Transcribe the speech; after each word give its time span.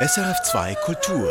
SRF2 0.00 0.76
Kultur. 0.84 1.28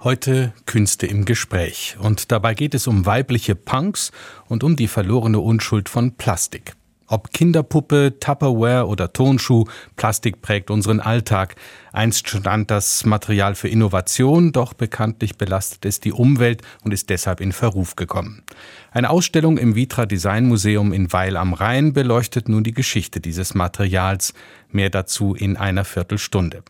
Heute 0.00 0.52
Künste 0.66 1.06
im 1.06 1.24
Gespräch. 1.24 1.96
Und 1.98 2.30
dabei 2.30 2.52
geht 2.52 2.74
es 2.74 2.86
um 2.86 3.06
weibliche 3.06 3.54
Punks 3.54 4.12
und 4.48 4.62
um 4.64 4.76
die 4.76 4.86
verlorene 4.86 5.40
Unschuld 5.40 5.88
von 5.88 6.18
Plastik. 6.18 6.74
Ob 7.10 7.32
Kinderpuppe, 7.32 8.20
Tupperware 8.20 8.86
oder 8.86 9.12
Tonschuh, 9.12 9.64
Plastik 9.96 10.42
prägt 10.42 10.70
unseren 10.70 11.00
Alltag. 11.00 11.56
Einst 11.92 12.28
stand 12.28 12.70
das 12.70 13.04
Material 13.04 13.56
für 13.56 13.66
Innovation, 13.66 14.52
doch 14.52 14.74
bekanntlich 14.74 15.36
belastet 15.36 15.84
es 15.86 15.98
die 15.98 16.12
Umwelt 16.12 16.62
und 16.84 16.94
ist 16.94 17.10
deshalb 17.10 17.40
in 17.40 17.50
Verruf 17.50 17.96
gekommen. 17.96 18.44
Eine 18.92 19.10
Ausstellung 19.10 19.58
im 19.58 19.74
Vitra 19.74 20.06
Design 20.06 20.46
Museum 20.46 20.92
in 20.92 21.12
Weil 21.12 21.36
am 21.36 21.52
Rhein 21.52 21.92
beleuchtet 21.92 22.48
nun 22.48 22.62
die 22.62 22.74
Geschichte 22.74 23.18
dieses 23.18 23.54
Materials. 23.54 24.32
Mehr 24.70 24.88
dazu 24.88 25.34
in 25.34 25.56
einer 25.56 25.84
Viertelstunde. 25.84 26.62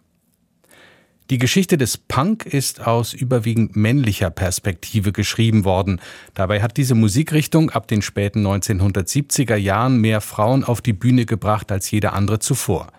Die 1.30 1.38
Geschichte 1.38 1.78
des 1.78 1.96
Punk 1.96 2.44
ist 2.44 2.84
aus 2.84 3.14
überwiegend 3.14 3.76
männlicher 3.76 4.30
Perspektive 4.30 5.12
geschrieben 5.12 5.64
worden. 5.64 6.00
Dabei 6.34 6.60
hat 6.60 6.76
diese 6.76 6.96
Musikrichtung 6.96 7.70
ab 7.70 7.86
den 7.86 8.02
späten 8.02 8.44
1970er 8.44 9.54
Jahren 9.54 10.00
mehr 10.00 10.20
Frauen 10.22 10.64
auf 10.64 10.80
die 10.80 10.92
Bühne 10.92 11.26
gebracht 11.26 11.70
als 11.70 11.88
jede 11.92 12.14
andere 12.14 12.40
zuvor. 12.40 12.92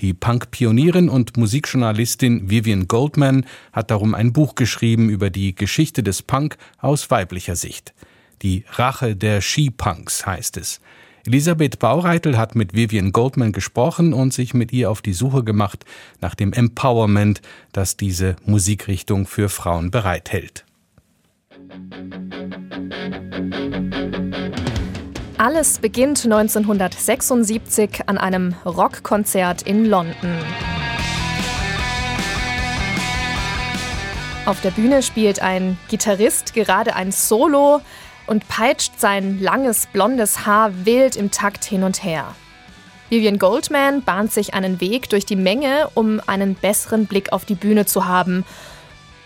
Die 0.00 0.12
Punk-Pionierin 0.12 1.08
und 1.08 1.38
Musikjournalistin 1.38 2.50
Vivian 2.50 2.86
Goldman 2.86 3.46
hat 3.72 3.90
darum 3.90 4.14
ein 4.14 4.34
Buch 4.34 4.56
geschrieben 4.56 5.08
über 5.08 5.30
die 5.30 5.54
Geschichte 5.54 6.02
des 6.02 6.20
Punk 6.20 6.58
aus 6.80 7.10
weiblicher 7.10 7.56
Sicht. 7.56 7.94
Die 8.42 8.64
Rache 8.72 9.16
der 9.16 9.40
Ski-Punks 9.40 10.26
heißt 10.26 10.58
es. 10.58 10.82
Elisabeth 11.26 11.78
Baureitel 11.78 12.38
hat 12.38 12.54
mit 12.54 12.74
Vivian 12.74 13.12
Goldman 13.12 13.52
gesprochen 13.52 14.14
und 14.14 14.32
sich 14.32 14.54
mit 14.54 14.72
ihr 14.72 14.90
auf 14.90 15.02
die 15.02 15.12
Suche 15.12 15.44
gemacht 15.44 15.84
nach 16.20 16.34
dem 16.34 16.52
Empowerment, 16.52 17.42
das 17.72 17.96
diese 17.96 18.36
Musikrichtung 18.44 19.26
für 19.26 19.48
Frauen 19.48 19.90
bereithält. 19.90 20.64
Alles 25.36 25.78
beginnt 25.78 26.24
1976 26.24 28.02
an 28.06 28.18
einem 28.18 28.54
Rockkonzert 28.64 29.62
in 29.62 29.86
London. 29.86 30.36
Auf 34.46 34.60
der 34.62 34.70
Bühne 34.70 35.02
spielt 35.02 35.40
ein 35.40 35.78
Gitarrist 35.88 36.54
gerade 36.54 36.94
ein 36.96 37.12
Solo, 37.12 37.82
und 38.30 38.46
peitscht 38.46 38.92
sein 39.00 39.40
langes 39.40 39.86
blondes 39.86 40.46
Haar 40.46 40.86
wild 40.86 41.16
im 41.16 41.32
Takt 41.32 41.64
hin 41.64 41.82
und 41.82 42.04
her. 42.04 42.36
Vivian 43.08 43.40
Goldman 43.40 44.02
bahnt 44.02 44.32
sich 44.32 44.54
einen 44.54 44.80
Weg 44.80 45.08
durch 45.08 45.26
die 45.26 45.34
Menge, 45.34 45.88
um 45.94 46.20
einen 46.28 46.54
besseren 46.54 47.06
Blick 47.06 47.32
auf 47.32 47.44
die 47.44 47.56
Bühne 47.56 47.86
zu 47.86 48.06
haben. 48.06 48.44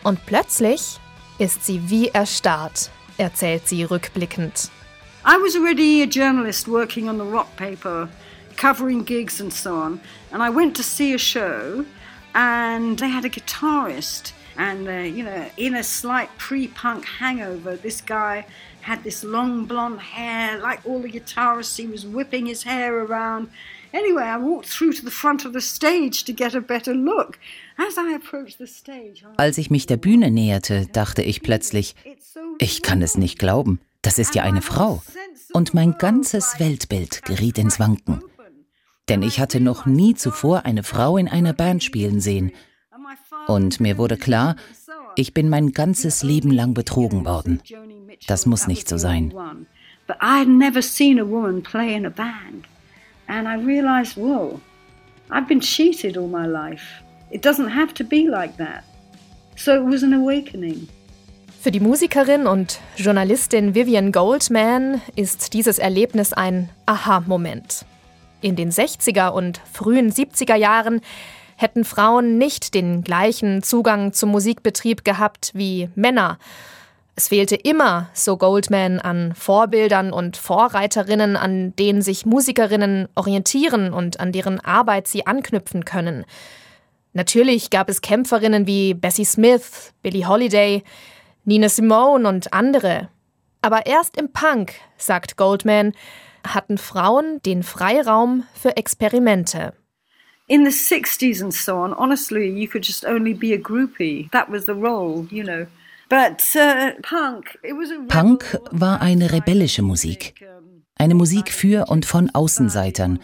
Und 0.05 0.25
plötzlich 0.25 0.99
ist 1.39 1.67
sie 1.67 1.91
wie 1.91 2.09
erstarrt, 2.09 2.91
erzählt 3.19 3.69
sie 3.69 3.85
rückblickend. 3.85 4.71
I 5.27 5.37
was 5.37 5.55
already 5.55 6.03
a 6.03 6.07
journalist 6.07 6.67
working 6.67 7.11
on 7.11 7.19
the 7.19 7.31
rock 7.31 7.55
paper, 7.57 8.09
covering 8.57 9.05
gigs 9.05 9.39
and 9.39 9.53
so 9.53 9.75
on. 9.75 10.01
And 10.33 10.43
I 10.43 10.49
went 10.49 10.79
to 10.79 10.83
see 10.83 11.15
a 11.15 11.19
show, 11.19 11.85
and 12.33 12.99
they 12.99 13.11
had 13.11 13.27
a 13.27 13.29
guitarist. 13.29 14.33
And, 14.57 14.89
uh, 14.89 14.93
you 14.93 15.25
know, 15.25 15.47
in 15.57 15.75
a 15.75 15.83
slight 15.83 16.31
pre 16.39 16.69
punk 16.69 17.05
hangover, 17.05 17.77
this 17.77 18.01
guy 18.01 18.47
had 18.83 19.03
this 19.03 19.25
long 19.25 19.65
blonde 19.65 20.01
hair, 20.01 20.59
like 20.59 20.81
all 20.85 21.01
the 21.01 21.11
guitarists. 21.11 21.77
He 21.77 21.87
was 21.87 22.07
whipping 22.07 22.47
his 22.47 22.65
hair 22.65 23.05
around. 23.05 23.49
Anyway, 23.93 24.25
I 24.25 24.39
walked 24.39 24.67
through 24.67 24.93
to 24.95 25.05
the 25.05 25.11
front 25.11 25.45
of 25.45 25.53
the 25.53 25.61
stage 25.61 26.25
to 26.25 26.33
get 26.33 26.55
a 26.55 26.61
better 26.61 26.95
look. 26.95 27.39
As 27.79 27.97
I 27.97 28.15
approached 28.15 28.59
the 28.59 28.67
stage, 28.67 29.25
Als 29.37 29.57
ich 29.57 29.71
mich 29.71 29.87
der 29.87 29.97
Bühne 29.97 30.31
näherte, 30.31 30.87
dachte 30.93 31.23
ich 31.23 31.43
plötzlich, 31.43 31.95
ich 32.59 32.83
kann 32.83 33.03
es 33.03 33.17
nicht 33.17 33.39
glauben, 33.39 33.81
das 34.03 34.19
ist 34.19 34.35
ja 34.35 34.43
eine 34.43 34.63
Frau. 34.63 35.03
Und 35.53 35.75
mein 35.75 35.97
ganzes 35.99 36.59
Weltbild 36.59 37.23
geriet 37.23 37.57
ins 37.59 37.79
Wanken. 37.79 38.21
Denn 39.09 39.23
ich 39.23 39.39
hatte 39.39 39.61
noch 39.61 39.87
nie 39.87 40.15
zuvor 40.15 40.65
eine 40.65 40.83
Frau 40.83 41.17
in 41.17 41.29
einer 41.29 41.53
Band 41.53 41.85
spielen 41.85 42.21
sehen. 42.21 42.53
Und 43.47 43.81
mir 43.81 43.99
wurde 43.99 44.17
klar, 44.17 44.57
ich 45.17 45.35
bin 45.35 45.49
mein 45.49 45.73
ganzes 45.73 46.23
Leben 46.23 46.51
lang 46.51 46.75
betrogen 46.75 47.25
worden. 47.25 47.61
Das 48.27 48.47
muss 48.47 48.67
nicht 48.67 48.89
so 48.89 48.97
sein. 48.97 49.33
But 50.07 50.17
I 50.21 50.41
had 50.41 50.49
never 50.49 50.83
seen 50.83 51.19
a 51.19 51.25
woman 51.25 51.63
play 51.63 51.95
in 51.95 52.05
a 52.05 52.11
band. 52.11 52.67
And 53.27 53.49
I 53.49 53.55
realized, 53.55 54.17
whoa, 54.17 54.61
I've 55.31 55.49
been 55.49 55.61
cheated 55.61 56.19
all 56.19 56.29
my 56.29 56.47
life. 56.47 56.83
It 57.31 57.45
doesn't 57.45 57.71
have 57.71 57.95
to 57.95 58.05
be 58.05 58.29
like 58.29 58.57
that. 58.59 58.85
So 59.57 59.73
it 59.73 59.85
was 59.85 60.03
an 60.03 60.13
awakening. 60.13 60.89
Für 61.61 61.71
die 61.71 61.81
Musikerin 61.81 62.47
und 62.47 62.79
Journalistin 62.97 63.75
Vivian 63.75 64.13
Goldman 64.13 65.01
ist 65.17 65.55
dieses 65.55 65.79
Erlebnis 65.79 66.35
ein 66.35 66.69
Aha-Moment. 66.85 67.87
In 68.43 68.57
den 68.57 68.71
60er 68.71 69.31
und 69.31 69.63
frühen 69.73 70.13
70er 70.13 70.57
Jahren 70.57 71.01
hätten 71.57 71.85
Frauen 71.85 72.39
nicht 72.39 72.75
den 72.75 73.03
gleichen 73.03 73.63
Zugang 73.63 74.13
zum 74.13 74.31
Musikbetrieb 74.31 75.05
gehabt 75.05 75.51
wie 75.55 75.89
Männer. 75.95 76.39
Es 77.17 77.29
fehlte 77.29 77.55
immer, 77.55 78.09
so 78.13 78.37
Goldman, 78.37 78.99
an 78.99 79.35
Vorbildern 79.37 80.13
und 80.13 80.37
Vorreiterinnen, 80.37 81.37
an 81.37 81.77
denen 81.77 82.03
sich 82.03 82.27
Musikerinnen 82.27 83.09
orientieren 83.15 83.93
und 83.93 84.19
an 84.19 84.33
deren 84.33 84.59
Arbeit 84.59 85.07
sie 85.07 85.27
anknüpfen 85.27 85.85
können. 85.85 86.25
Natürlich 87.13 87.71
gab 87.71 87.89
es 87.89 88.01
Kämpferinnen 88.01 88.67
wie 88.67 88.95
Bessie 88.95 89.25
Smith, 89.25 89.93
Billie 90.03 90.27
Holiday, 90.27 90.83
Nina 91.45 91.69
Simone 91.69 92.29
und 92.29 92.53
andere. 92.53 93.09
Aber 93.63 93.87
erst 93.87 94.17
im 94.17 94.33
Punk, 94.33 94.75
sagt 94.97 95.37
Goldman, 95.37 95.93
hatten 96.47 96.79
Frauen 96.79 97.41
den 97.47 97.63
Freiraum 97.63 98.43
für 98.55 98.77
Experimente. 98.77 99.73
In 100.47 100.65
the 100.65 100.71
60s 100.71 101.41
and 101.41 101.55
so 101.55 101.79
on, 101.79 101.95
honestly, 101.95 102.49
you 102.49 102.69
could 102.69 102.83
just 102.83 103.05
only 103.07 103.33
be 103.33 103.55
a 103.55 103.59
groupie. 103.59 104.31
That 104.31 104.51
was 104.51 104.67
the 104.67 104.75
role, 104.75 105.27
you 105.31 105.43
know. 105.43 105.67
Uh, 106.13 106.93
Punk 108.09 108.61
war 108.71 109.01
eine 109.01 109.33
rebellische 109.33 109.83
Musik. 109.83 110.35
Eine 110.97 111.15
Musik 111.15 111.51
für 111.51 111.87
und 111.89 112.05
von 112.05 112.31
Außenseitern. 112.31 113.19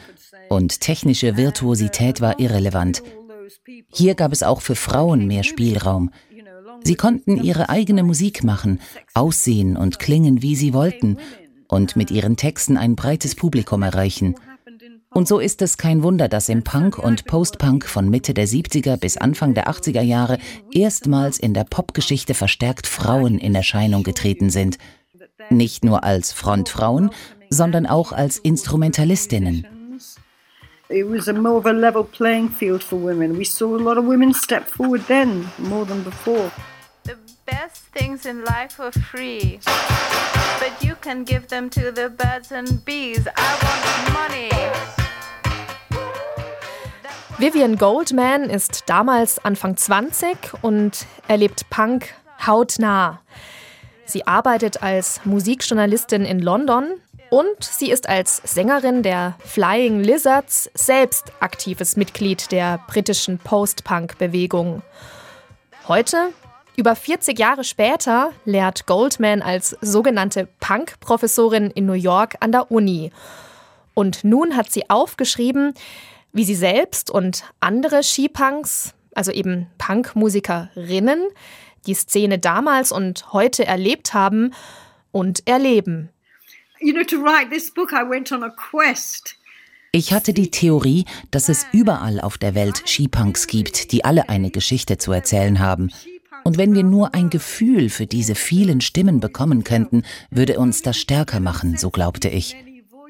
Und 0.49 0.81
technische 0.81 1.37
Virtuosität 1.37 2.21
war 2.21 2.41
irrelevant. 2.41 3.03
Hier 3.93 4.15
gab 4.15 4.33
es 4.33 4.43
auch 4.43 4.61
für 4.63 4.75
Frauen 4.75 5.27
mehr 5.27 5.45
Spielraum. 5.45 6.11
Sie 6.83 6.95
konnten 6.95 7.37
ihre 7.43 7.69
eigene 7.69 8.03
Musik 8.03 8.43
machen, 8.43 8.81
aussehen 9.15 9.77
und 9.77 9.99
klingen, 9.99 10.43
wie 10.43 10.57
sie 10.57 10.73
wollten, 10.73 11.19
und 11.69 11.95
mit 11.97 12.11
ihren 12.11 12.37
Texten 12.37 12.77
ein 12.77 12.97
breites 12.97 13.35
Publikum 13.35 13.83
erreichen. 13.83 14.35
Und 15.13 15.27
so 15.27 15.41
ist 15.41 15.61
es 15.61 15.77
kein 15.77 16.05
Wunder, 16.05 16.29
dass 16.29 16.49
im 16.49 16.63
Punk 16.63 16.97
und 16.97 17.25
Post-Punk 17.25 17.85
von 17.87 18.09
Mitte 18.09 18.33
der 18.33 18.47
70er 18.47 18.97
bis 18.97 19.17
Anfang 19.17 19.55
der 19.55 19.69
80er 19.69 20.03
Jahre 20.03 20.39
erstmals 20.73 21.39
in 21.41 21.53
der 21.53 21.65
Popgeschichte 21.65 22.33
verstärkt 22.33 22.87
Frauen 22.87 23.39
in 23.39 23.57
Erscheinung 23.57 24.05
getreten 24.05 24.51
sind. 24.51 24.79
Nicht 25.49 25.85
nur 25.85 26.05
als 26.05 26.33
Frontfrauen, 26.33 27.11
sondern 27.49 27.87
auch 27.87 28.13
als 28.13 28.39
Instrumentalistinnen. 28.39 29.67
It 30.89 31.07
was 31.09 31.29
a 31.29 31.33
more 31.33 31.57
of 31.57 31.67
a 31.67 31.73
level 31.73 32.05
playing 32.05 32.49
field 32.49 32.83
for 32.83 33.01
women. 33.01 33.37
We 33.37 33.45
saw 33.45 33.77
a 33.77 33.79
lot 33.79 33.97
of 33.97 34.07
women 34.07 34.33
step 34.33 34.69
forward 34.69 35.07
then, 35.09 35.45
more 35.59 35.87
than 35.87 36.05
before. 36.05 36.51
Best 37.51 37.93
things 37.93 38.27
in 38.27 38.45
life 38.45 38.79
are 38.79 38.93
free. 38.93 39.59
But 40.61 40.85
you 40.85 40.95
can 41.01 41.25
give 41.25 41.49
them 41.49 41.69
to 41.71 41.91
the 41.91 42.09
birds 42.09 42.53
and 42.53 42.85
bees. 42.85 43.27
I 43.27 43.51
want 43.63 44.13
money. 44.15 44.51
Vivian 47.39 47.77
Goldman 47.77 48.51
ist 48.51 48.85
damals 48.87 49.45
Anfang 49.45 49.77
20 49.77 50.37
und 50.63 51.07
erlebt 51.27 51.69
Punk 51.71 52.15
hautnah. 52.47 53.21
Sie 54.05 54.27
arbeitet 54.27 54.83
als 54.83 55.21
Musikjournalistin 55.25 56.25
in 56.25 56.39
London 56.39 57.01
und 57.31 57.65
sie 57.65 57.91
ist 57.91 58.09
als 58.09 58.43
Sängerin 58.45 59.03
der 59.03 59.35
Flying 59.45 60.05
Lizards 60.05 60.71
selbst 60.75 61.33
aktives 61.41 61.97
Mitglied 61.97 62.53
der 62.53 62.79
britischen 62.87 63.39
Post-Punk-Bewegung. 63.39 64.83
Heute, 65.89 66.33
über 66.81 66.97
40 66.97 67.39
Jahre 67.39 67.63
später, 67.63 68.33
lehrt 68.47 68.87
Goldman 68.87 69.43
als 69.43 69.77
sogenannte 69.83 70.49
Punk-Professorin 70.61 71.71
in 71.71 71.85
New 71.85 71.93
York 71.93 72.37
an 72.41 72.53
der 72.53 72.73
Uni. 72.73 73.13
Und 73.93 74.25
nun 74.25 74.57
hat 74.57 74.73
sie 74.73 74.89
aufgeschrieben, 74.89 75.75
wie 76.33 76.45
sie 76.45 76.55
selbst 76.55 77.11
und 77.11 77.45
andere 77.61 78.03
Skipunks, 78.03 78.95
also 79.15 79.31
eben 79.31 79.67
Punkmusikerinnen, 79.77 81.21
die 81.87 81.93
Szene 81.93 82.39
damals 82.39 82.93
und 82.93 83.31
heute 83.35 83.67
erlebt 83.67 84.15
haben 84.15 84.55
und 85.13 85.47
erleben. 85.47 86.09
You 86.81 86.95
know, 86.95 87.05
to 87.05 87.17
write 87.19 87.51
this 87.51 87.71
book, 87.71 87.93
I 87.93 88.09
went 88.09 88.33
on 88.33 88.43
a 88.43 88.49
quest 88.49 89.37
Ich 89.93 90.15
hatte 90.15 90.33
die 90.33 90.51
Theorie, 90.51 91.05
dass 91.31 91.51
es 91.51 91.67
überall 91.73 92.23
auf 92.23 92.39
der 92.39 92.55
Welt 92.55 92.85
Skipunks 92.87 93.49
gibt, 93.49 93.93
die 93.93 94.03
alle 94.03 94.31
eine 94.31 94.51
Geschichte 94.51 94.97
zu 94.97 95.13
erzählen 95.13 95.59
haben. 95.59 95.91
Und 96.51 96.59
wenn 96.59 96.75
wir 96.75 96.83
nur 96.83 97.15
ein 97.15 97.31
Gefühl 97.31 97.91
für 97.91 98.09
diese 98.09 98.35
vielen 98.35 98.81
Stimmen 98.81 99.21
bekommen 99.21 99.63
könnten, 99.63 100.03
würde 100.33 100.59
uns 100.59 100.83
das 100.83 100.97
stärker 100.97 101.39
machen, 101.39 101.77
so 101.77 101.91
glaubte 101.91 102.29
ich. 102.29 102.57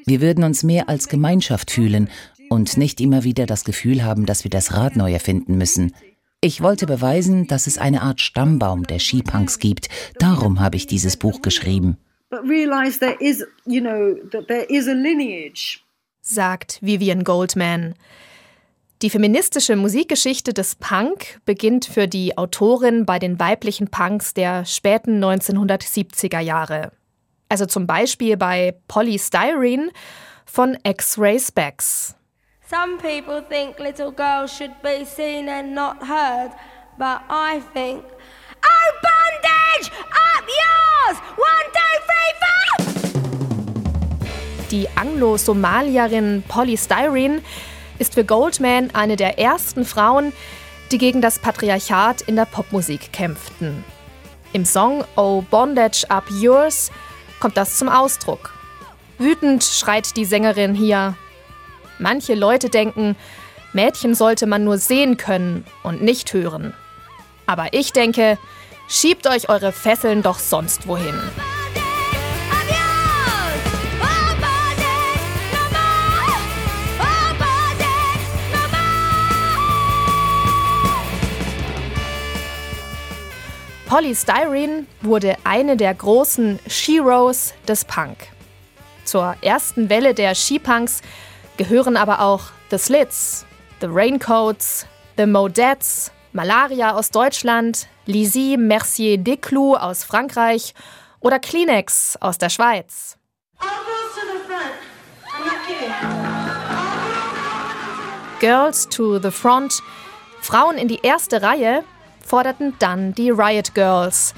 Wir 0.05 0.21
würden 0.21 0.45
uns 0.45 0.63
mehr 0.63 0.91
als 0.91 1.09
Gemeinschaft 1.09 1.71
fühlen 1.71 2.11
und 2.51 2.77
nicht 2.77 3.01
immer 3.01 3.25
wieder 3.25 3.47
das 3.47 3.65
Gefühl 3.65 4.05
haben, 4.05 4.27
dass 4.27 4.45
wir 4.45 4.51
das 4.51 4.75
Rad 4.75 4.95
neu 4.95 5.11
erfinden 5.11 5.57
müssen. 5.57 5.95
Ich 6.43 6.61
wollte 6.61 6.85
beweisen, 6.85 7.47
dass 7.47 7.67
es 7.67 7.79
eine 7.79 8.03
Art 8.03 8.21
Stammbaum 8.21 8.83
der 8.83 8.99
Skipunks 8.99 9.59
gibt. 9.59 9.89
Darum 10.19 10.61
habe 10.61 10.77
ich 10.77 10.87
dieses 10.87 11.17
Buch 11.17 11.41
geschrieben. 11.41 11.97
But 12.29 12.43
realize 12.43 12.99
there 12.99 13.17
is, 13.21 13.43
you 13.65 13.81
know, 13.81 14.17
that 14.33 14.49
there 14.49 14.65
is 14.65 14.87
a 14.87 14.93
lineage 14.93 15.81
sagt 16.21 16.79
Vivian 16.83 17.25
Goldman. 17.25 17.95
Die 19.03 19.09
feministische 19.09 19.77
Musikgeschichte 19.77 20.53
des 20.53 20.75
Punk 20.75 21.41
beginnt 21.47 21.87
für 21.87 22.07
die 22.07 22.37
Autorin 22.37 23.07
bei 23.07 23.19
den 23.19 23.41
weiblichen 23.41 23.89
Punks 23.89 24.35
der 24.35 24.67
späten 24.67 25.25
1970er 25.25 26.41
Jahre. 26.41 26.93
Also 27.49 27.65
zum 27.65 27.87
Beispiel 27.87 28.37
bei 28.37 28.77
Polystyrene 28.89 29.91
von 30.45 30.77
X-Ray 30.85 31.41
Specs. 31.41 32.15
Some 32.69 32.99
people 32.99 33.43
think 33.49 33.79
little 33.79 34.13
girls 34.13 34.55
should 34.55 34.75
be 34.83 35.07
seen 35.07 35.49
and 35.49 35.75
not 35.75 35.97
heard, 36.03 36.51
but 36.99 37.23
I 37.31 37.63
think, 37.73 38.05
oh 38.05 38.93
bondage, 39.01 39.91
up 40.11 40.45
yours! 40.47 41.19
One, 41.39 41.67
two, 41.73 42.01
three, 42.05 42.33
four! 42.39 42.85
Die 44.71 44.87
Anglo-Somalierin 44.95 46.45
Polly 46.47 46.77
Styrene 46.77 47.41
ist 48.01 48.15
für 48.15 48.25
Goldman 48.25 48.91
eine 48.93 49.17
der 49.17 49.39
ersten 49.39 49.85
Frauen, 49.85 50.33
die 50.91 50.99
gegen 50.99 51.21
das 51.21 51.39
Patriarchat 51.39 52.23
in 52.23 52.35
der 52.35 52.47
Popmusik 52.47 53.13
kämpften. 53.13 53.85
Im 54.53 54.65
Song 54.65 55.05
Oh 55.17 55.43
Bondage 55.43 56.05
Up 56.09 56.25
Yours 56.41 56.91
kommt 57.39 57.57
das 57.57 57.79
zum 57.79 57.89
Ausdruck. 57.89 58.53
Wütend 59.19 59.63
schreit 59.63 60.17
die 60.17 60.25
Sängerin 60.25 60.75
hier. 60.75 61.15
Manche 61.99 62.35
Leute 62.35 62.71
denken, 62.71 63.17
Mädchen 63.73 64.15
sollte 64.15 64.47
man 64.47 64.65
nur 64.65 64.79
sehen 64.79 65.17
können 65.17 65.65
und 65.83 66.03
nicht 66.03 66.33
hören. 66.33 66.75
Aber 67.47 67.73
ich 67.73 67.93
denke, 67.93 68.39
schiebt 68.89 69.29
euch 69.29 69.49
eure 69.49 69.73
Fesseln 69.73 70.23
doch 70.23 70.39
sonst 70.39 70.89
wohin. 70.89 71.21
Polystyrene 83.91 84.87
wurde 85.01 85.35
eine 85.43 85.77
der 85.77 85.93
großen 85.93 86.61
Sheroes 86.69 87.55
des 87.67 87.85
Punk. 87.85 88.19
Zur 89.05 89.35
ersten 89.43 89.91
Welle 89.91 90.15
der 90.15 90.37
Skipunks 90.37 91.03
gehören 91.57 91.97
aber 91.97 92.21
auch 92.21 92.53
The 92.71 92.79
Slits, 92.79 93.45
The 93.81 93.89
Raincoats, 93.91 94.87
The 95.17 95.27
Modettes, 95.27 96.13
Malaria 96.33 96.93
aus 96.93 97.11
Deutschland, 97.11 97.89
Lizzie 98.07 98.57
Mercier 98.57 99.19
Desclous 99.19 99.81
aus 99.81 100.05
Frankreich 100.05 100.73
oder 101.19 101.41
Kleenex 101.41 102.17
aus 102.21 102.39
der 102.39 102.49
Schweiz. 102.49 103.19
Girls 108.39 108.89
to 108.89 109.19
the 109.19 109.33
Front, 109.33 109.83
Frauen 110.41 110.79
in 110.79 110.87
die 110.87 111.01
erste 111.03 111.43
Reihe 111.43 111.83
forderten 112.31 112.75
dann 112.79 113.13
die 113.13 113.31
Riot 113.31 113.75
Girls. 113.75 114.35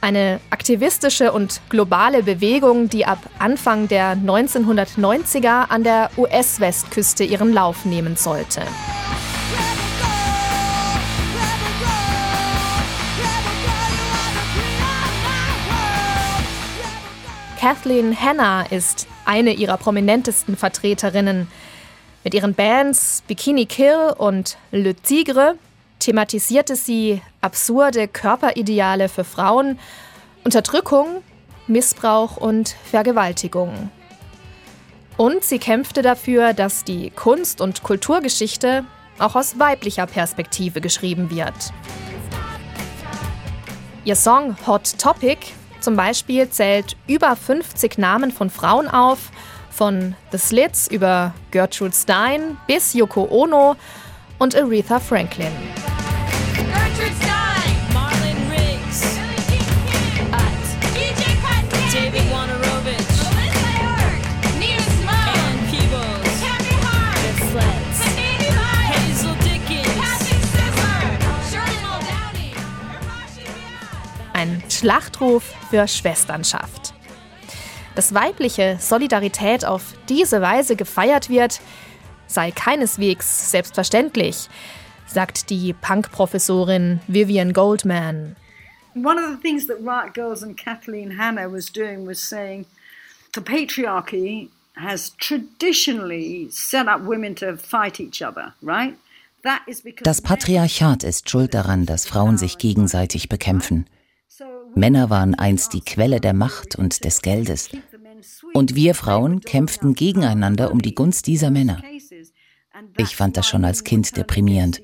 Eine 0.00 0.40
aktivistische 0.48 1.32
und 1.32 1.60
globale 1.68 2.22
Bewegung, 2.22 2.88
die 2.88 3.04
ab 3.04 3.18
Anfang 3.38 3.88
der 3.88 4.16
1990er 4.16 5.68
an 5.68 5.84
der 5.84 6.08
US-Westküste 6.16 7.24
ihren 7.24 7.52
Lauf 7.52 7.84
nehmen 7.84 8.16
sollte. 8.16 8.62
Kathleen 17.60 18.18
Hanna 18.18 18.62
ist 18.62 19.06
eine 19.26 19.52
ihrer 19.52 19.76
prominentesten 19.76 20.56
Vertreterinnen. 20.56 21.48
Mit 22.24 22.32
ihren 22.32 22.54
Bands 22.54 23.22
Bikini 23.26 23.66
Kill 23.66 24.14
und 24.16 24.56
Le 24.72 24.94
Tigre 24.94 25.56
thematisierte 26.06 26.76
sie 26.76 27.20
absurde 27.40 28.06
Körperideale 28.06 29.08
für 29.08 29.24
Frauen, 29.24 29.76
Unterdrückung, 30.44 31.24
Missbrauch 31.66 32.36
und 32.36 32.76
Vergewaltigung. 32.88 33.90
Und 35.16 35.42
sie 35.42 35.58
kämpfte 35.58 36.02
dafür, 36.02 36.52
dass 36.52 36.84
die 36.84 37.10
Kunst- 37.10 37.60
und 37.60 37.82
Kulturgeschichte 37.82 38.84
auch 39.18 39.34
aus 39.34 39.58
weiblicher 39.58 40.06
Perspektive 40.06 40.80
geschrieben 40.80 41.28
wird. 41.30 41.72
Ihr 44.04 44.14
Song 44.14 44.56
Hot 44.64 44.96
Topic 44.98 45.38
zum 45.80 45.96
Beispiel 45.96 46.48
zählt 46.48 46.96
über 47.08 47.34
50 47.34 47.98
Namen 47.98 48.30
von 48.30 48.48
Frauen 48.48 48.86
auf, 48.86 49.32
von 49.70 50.14
The 50.30 50.38
Slits 50.38 50.86
über 50.86 51.34
Gertrude 51.50 51.94
Stein 51.94 52.56
bis 52.68 52.94
Yoko 52.94 53.26
Ono 53.28 53.74
und 54.38 54.54
Aretha 54.54 55.00
Franklin. 55.00 55.52
Schlachtruf 74.78 75.54
für 75.70 75.88
Schwesternschaft. 75.88 76.94
Dass 77.94 78.12
weibliche 78.14 78.76
Solidarität 78.78 79.64
auf 79.64 79.94
diese 80.08 80.42
Weise 80.42 80.76
gefeiert 80.76 81.30
wird, 81.30 81.60
sei 82.26 82.50
keineswegs 82.50 83.50
selbstverständlich, 83.50 84.48
sagt 85.06 85.50
die 85.50 85.72
Punk-Professorin 85.72 87.00
Vivian 87.06 87.52
Goldman. 87.52 88.36
One 88.94 89.18
of 89.18 89.30
the 89.30 89.40
things 89.42 89.66
that 89.66 89.78
Riot 89.80 90.14
Girls 90.14 90.42
and 90.42 90.56
Kathleen 90.56 91.18
Hanna 91.18 91.50
was 91.50 91.70
doing 91.70 92.06
was 92.06 92.18
saying 92.18 92.66
the 93.34 93.40
patriarchy 93.40 94.48
has 94.74 95.14
traditionally 95.18 96.48
set 96.50 96.86
up 96.86 97.00
women 97.02 97.34
to 97.36 97.56
fight 97.56 98.00
each 98.00 98.22
other, 98.22 98.54
right? 98.62 98.94
Das 100.02 100.22
Patriarchat 100.22 101.04
ist 101.04 101.30
schuld 101.30 101.54
daran, 101.54 101.86
dass 101.86 102.06
Frauen 102.06 102.36
sich 102.36 102.58
gegenseitig 102.58 103.28
bekämpfen. 103.28 103.86
Männer 104.76 105.08
waren 105.08 105.34
einst 105.34 105.72
die 105.72 105.80
Quelle 105.80 106.20
der 106.20 106.34
Macht 106.34 106.76
und 106.76 107.04
des 107.04 107.22
Geldes. 107.22 107.70
Und 108.52 108.74
wir 108.74 108.94
Frauen 108.94 109.40
kämpften 109.40 109.94
gegeneinander 109.94 110.70
um 110.70 110.82
die 110.82 110.94
Gunst 110.94 111.26
dieser 111.26 111.50
Männer. 111.50 111.82
Ich 112.98 113.16
fand 113.16 113.38
das 113.38 113.48
schon 113.48 113.64
als 113.64 113.84
Kind 113.84 114.18
deprimierend. 114.18 114.82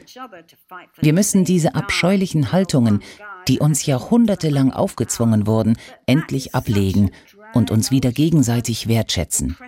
Wir 1.01 1.13
müssen 1.13 1.45
diese 1.45 1.75
abscheulichen 1.75 2.53
Haltungen, 2.53 3.03
die 3.49 3.59
uns 3.59 3.85
jahrhundertelang 3.85 4.73
aufgezwungen 4.73 5.47
wurden, 5.47 5.77
endlich 6.07 6.55
ablegen 6.55 7.11
und 7.53 7.71
uns 7.71 7.91
wieder 7.91 8.13
gegenseitig 8.13 8.89
wertschätzen. 8.89 9.59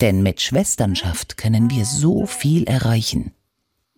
Denn 0.00 0.24
mit 0.24 0.40
Schwesternschaft 0.40 1.36
können 1.36 1.70
wir 1.70 1.84
so 1.84 2.26
viel 2.26 2.64
erreichen. 2.64 3.32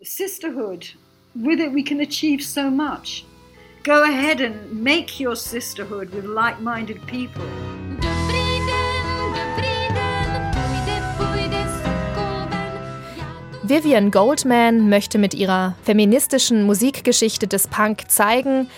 Sisterhood, 0.02 0.96
with 1.34 1.60
it 1.60 1.74
we 1.74 1.82
can 1.82 2.00
achieve 2.00 2.42
so 2.42 2.70
much. 2.70 3.24
Go 3.82 4.02
ahead 4.02 4.42
and 4.42 4.82
make 4.82 5.18
your 5.18 5.34
sisterhood 5.34 6.12
with 6.12 6.26
like-minded 6.26 7.00
people. 7.06 7.42
Vivian 13.62 14.10
Goldman 14.10 14.90
möchte 14.90 15.16
mit 15.16 15.32
ihrer 15.32 15.76
feministischen 15.82 16.64
Musikgeschichte 16.64 17.46
des 17.46 17.68
Punk 17.68 18.10
zeigen, 18.10 18.68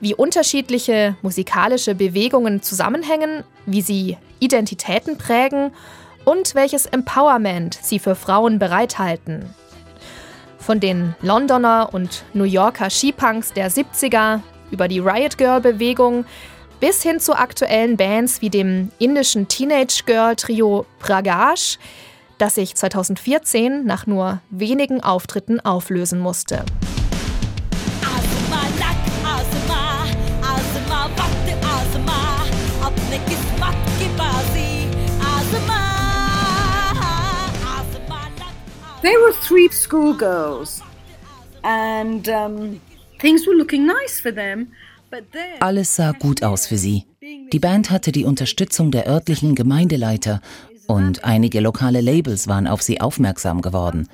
wie 0.00 0.14
unterschiedliche 0.14 1.16
musikalische 1.22 1.94
Bewegungen 1.94 2.60
zusammenhängen, 2.60 3.44
wie 3.64 3.80
sie 3.80 4.18
Identitäten 4.38 5.16
prägen 5.16 5.70
und 6.26 6.54
welches 6.54 6.84
Empowerment 6.84 7.78
sie 7.80 7.98
für 7.98 8.14
Frauen 8.14 8.58
bereithalten. 8.58 9.54
Von 10.62 10.78
den 10.78 11.16
Londoner 11.22 11.90
und 11.92 12.24
New 12.34 12.44
Yorker 12.44 12.88
Skipunks 12.88 13.52
der 13.52 13.68
70er 13.68 14.40
über 14.70 14.86
die 14.86 15.00
Riot 15.00 15.36
Girl 15.36 15.60
Bewegung 15.60 16.24
bis 16.78 17.02
hin 17.02 17.18
zu 17.18 17.36
aktuellen 17.36 17.96
Bands 17.96 18.40
wie 18.42 18.50
dem 18.50 18.92
indischen 19.00 19.48
Teenage 19.48 20.04
Girl 20.06 20.36
Trio 20.36 20.86
Pragash, 21.00 21.78
das 22.38 22.54
sich 22.54 22.76
2014 22.76 23.84
nach 23.84 24.06
nur 24.06 24.40
wenigen 24.50 25.02
Auftritten 25.02 25.58
auflösen 25.58 26.20
musste. 26.20 26.64
They 39.02 39.16
were 39.16 39.32
three 39.46 39.68
schoolgirls, 39.68 40.80
and 41.62 42.28
um, 42.28 42.80
things 43.18 43.46
were 43.46 43.56
looking 43.56 43.84
nice 43.84 44.20
for 44.20 44.32
them. 44.32 44.68
Alles 45.60 45.96
sah 45.96 46.12
gut 46.12 46.42
aus 46.42 46.66
für 46.66 46.78
sie. 46.78 47.04
Die 47.52 47.58
Band 47.58 47.90
hatte 47.90 48.12
die 48.12 48.24
Unterstützung 48.24 48.90
der 48.90 49.06
örtlichen 49.06 49.54
Gemeindeleiter 49.54 50.40
und 50.86 51.24
einige 51.24 51.60
lokale 51.60 52.00
Labels 52.00 52.48
waren 52.48 52.66
auf 52.66 52.80
sie 52.80 53.00
aufmerksam 53.00 53.60
geworden. 53.60 54.08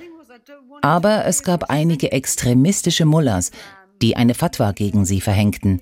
Aber 0.81 1.25
es 1.25 1.43
gab 1.43 1.69
einige 1.69 2.11
extremistische 2.11 3.05
Mullahs, 3.05 3.51
die 4.01 4.15
eine 4.15 4.33
Fatwa 4.33 4.71
gegen 4.71 5.05
sie 5.05 5.21
verhängten. 5.21 5.81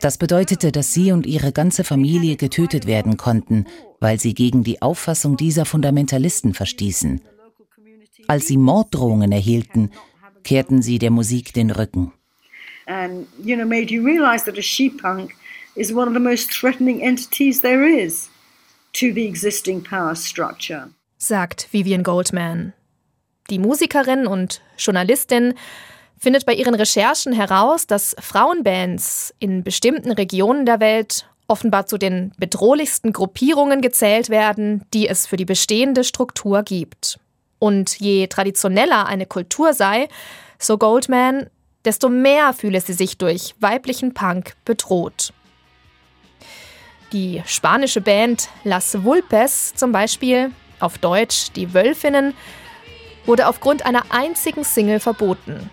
Das 0.00 0.16
bedeutete, 0.16 0.70
dass 0.70 0.94
sie 0.94 1.12
und 1.12 1.26
ihre 1.26 1.52
ganze 1.52 1.82
Familie 1.82 2.36
getötet 2.36 2.86
werden 2.86 3.16
konnten, 3.16 3.66
weil 4.00 4.20
sie 4.20 4.32
gegen 4.32 4.62
die 4.62 4.80
Auffassung 4.80 5.36
dieser 5.36 5.64
Fundamentalisten 5.64 6.54
verstießen. 6.54 7.20
Als 8.28 8.46
sie 8.46 8.58
Morddrohungen 8.58 9.32
erhielten, 9.32 9.90
kehrten 10.44 10.82
sie 10.82 10.98
der 10.98 11.10
Musik 11.10 11.52
den 11.52 11.70
Rücken. 11.70 12.12
And 12.86 13.26
you 13.42 13.56
know, 13.56 13.66
made 13.66 13.92
you 13.92 14.04
realize 14.04 14.44
that 14.44 14.56
a 14.56 14.62
she 14.62 14.88
punk 14.88 15.34
is 15.74 15.92
one 15.92 16.08
of 16.08 16.14
the 16.14 16.20
most 16.20 16.50
threatening 16.50 17.00
entities 17.00 17.60
there 17.60 17.86
is 17.86 18.30
to 18.92 19.12
the 19.12 19.26
existing 19.26 19.82
power 19.82 20.14
structure. 20.14 20.88
Sagt 21.18 21.68
Vivian 21.72 22.02
Goldman. 22.02 22.72
Die 23.50 23.58
Musikerin 23.58 24.26
und 24.26 24.60
Journalistin 24.78 25.54
findet 26.18 26.46
bei 26.46 26.54
ihren 26.54 26.74
Recherchen 26.74 27.32
heraus, 27.32 27.86
dass 27.86 28.14
Frauenbands 28.20 29.34
in 29.38 29.64
bestimmten 29.64 30.12
Regionen 30.12 30.66
der 30.66 30.80
Welt 30.80 31.28
offenbar 31.46 31.86
zu 31.86 31.96
den 31.96 32.32
bedrohlichsten 32.38 33.12
Gruppierungen 33.12 33.80
gezählt 33.80 34.28
werden, 34.28 34.84
die 34.92 35.08
es 35.08 35.26
für 35.26 35.36
die 35.36 35.46
bestehende 35.46 36.04
Struktur 36.04 36.62
gibt. 36.62 37.18
Und 37.58 37.98
je 37.98 38.26
traditioneller 38.26 39.06
eine 39.06 39.26
Kultur 39.26 39.74
sei, 39.74 40.08
so 40.58 40.78
Goldman, 40.78 41.50
desto 41.84 42.08
mehr 42.08 42.52
fühle 42.52 42.80
sie 42.80 42.92
sich 42.92 43.18
durch 43.18 43.54
weiblichen 43.60 44.14
Punk 44.14 44.54
bedroht. 44.64 45.32
Die 47.12 47.42
spanische 47.46 48.00
Band 48.00 48.48
Las 48.64 49.02
Vulpes 49.02 49.72
zum 49.74 49.92
Beispiel, 49.92 50.50
auf 50.78 50.98
Deutsch 50.98 51.52
die 51.56 51.72
Wölfinnen, 51.72 52.34
wurde 53.24 53.48
aufgrund 53.48 53.86
einer 53.86 54.04
einzigen 54.10 54.64
Single 54.64 55.00
verboten. 55.00 55.70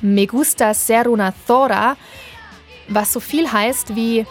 Me 0.00 0.26
gusta 0.26 0.74
ser 0.74 1.10
una 1.10 1.34
Thora, 1.46 1.96
was 2.88 3.12
so 3.12 3.20
viel 3.20 3.50
heißt 3.50 3.96
wie 3.96 4.26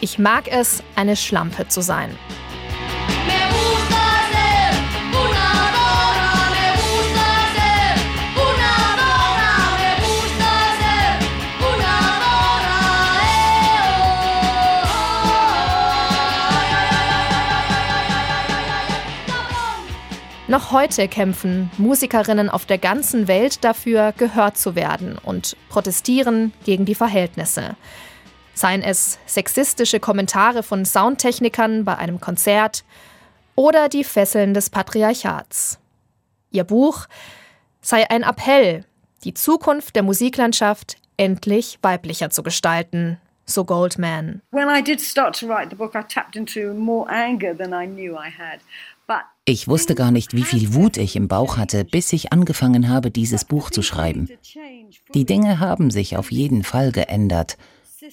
Ich 0.00 0.18
mag 0.18 0.46
es, 0.48 0.82
eine 0.94 1.16
Schlampe 1.16 1.66
zu 1.66 1.80
sein. 1.80 2.16
Noch 20.48 20.72
heute 20.72 21.08
kämpfen 21.08 21.70
Musikerinnen 21.76 22.48
auf 22.48 22.64
der 22.64 22.78
ganzen 22.78 23.28
Welt 23.28 23.64
dafür, 23.64 24.14
gehört 24.16 24.56
zu 24.56 24.74
werden 24.74 25.18
und 25.22 25.58
protestieren 25.68 26.54
gegen 26.64 26.86
die 26.86 26.94
Verhältnisse. 26.94 27.76
Seien 28.54 28.82
es 28.82 29.18
sexistische 29.26 30.00
Kommentare 30.00 30.62
von 30.62 30.86
Soundtechnikern 30.86 31.84
bei 31.84 31.98
einem 31.98 32.18
Konzert 32.18 32.84
oder 33.56 33.90
die 33.90 34.04
Fesseln 34.04 34.54
des 34.54 34.70
Patriarchats. 34.70 35.78
Ihr 36.50 36.64
Buch 36.64 37.08
sei 37.82 38.08
ein 38.08 38.22
Appell, 38.22 38.86
die 39.24 39.34
Zukunft 39.34 39.96
der 39.96 40.02
Musiklandschaft 40.02 40.96
endlich 41.18 41.78
weiblicher 41.82 42.30
zu 42.30 42.42
gestalten, 42.42 43.20
so 43.44 43.66
Goldman. 43.66 44.40
When 44.50 44.70
I 44.70 44.82
did 44.82 45.02
start 45.02 45.38
to 45.40 45.46
write 45.46 45.68
the 45.68 45.76
book, 45.76 45.94
I 45.94 46.02
tapped 46.02 46.36
into 46.36 46.72
more 46.72 47.06
anger 47.10 47.54
than 47.54 47.74
I 47.74 47.86
knew 47.86 48.14
I 48.14 48.30
had. 48.30 48.60
Ich 49.44 49.66
wusste 49.66 49.94
gar 49.94 50.10
nicht, 50.10 50.34
wie 50.34 50.42
viel 50.42 50.74
Wut 50.74 50.98
ich 50.98 51.16
im 51.16 51.26
Bauch 51.26 51.56
hatte, 51.56 51.84
bis 51.84 52.12
ich 52.12 52.32
angefangen 52.32 52.90
habe, 52.90 53.10
dieses 53.10 53.46
Buch 53.46 53.70
zu 53.70 53.80
schreiben. 53.80 54.28
Die 55.14 55.24
Dinge 55.24 55.58
haben 55.58 55.90
sich 55.90 56.18
auf 56.18 56.30
jeden 56.30 56.64
Fall 56.64 56.92
geändert. 56.92 57.56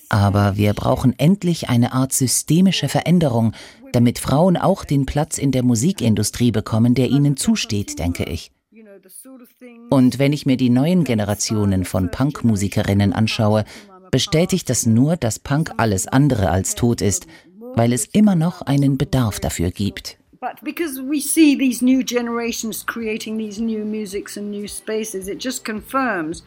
Aber 0.10 0.56
wir 0.56 0.74
brauchen 0.74 1.18
endlich 1.18 1.70
eine 1.70 1.94
Art 1.94 2.14
systemische 2.14 2.88
Veränderung, 2.88 3.52
damit 3.92 4.20
Frauen 4.20 4.58
auch 4.58 4.86
den 4.86 5.06
Platz 5.06 5.38
in 5.38 5.52
der 5.52 5.64
Musikindustrie 5.64 6.52
bekommen, 6.52 6.96
der 6.96 7.10
ihnen 7.10 7.38
zusteht, 7.38 8.00
denke 8.00 8.24
ich. 8.24 8.52
Und 9.90 10.20
wenn 10.20 10.34
ich 10.34 10.46
mir 10.46 10.58
die 10.58 10.70
neuen 10.70 11.04
Generationen 11.04 11.86
von 11.86 12.10
Punkmusikerinnen 12.12 13.14
anschaue, 13.14 13.66
bestätigt 14.12 14.70
das 14.70 14.86
nur, 14.86 15.18
dass 15.18 15.40
Punk 15.40 15.74
alles 15.78 16.08
andere 16.08 16.50
als 16.50 16.76
tot 16.76 17.02
ist, 17.02 17.28
weil 17.76 17.94
es 17.94 18.06
immer 18.06 18.36
noch 18.36 18.62
einen 18.62 18.98
Bedarf 18.98 19.40
dafür 19.40 19.72
gibt. 19.72 20.18
But 20.40 20.62
because 20.64 21.00
we 21.00 21.22
see 21.22 21.56
these 21.56 21.82
new 21.82 22.04
generations 22.04 22.84
creating 22.84 23.38
these 23.38 23.60
new 23.60 23.86
musics 23.86 24.38
and 24.38 24.52
new 24.52 24.68
spaces, 24.68 25.28
it 25.28 25.38
just 25.38 25.64
confirms 25.64 26.44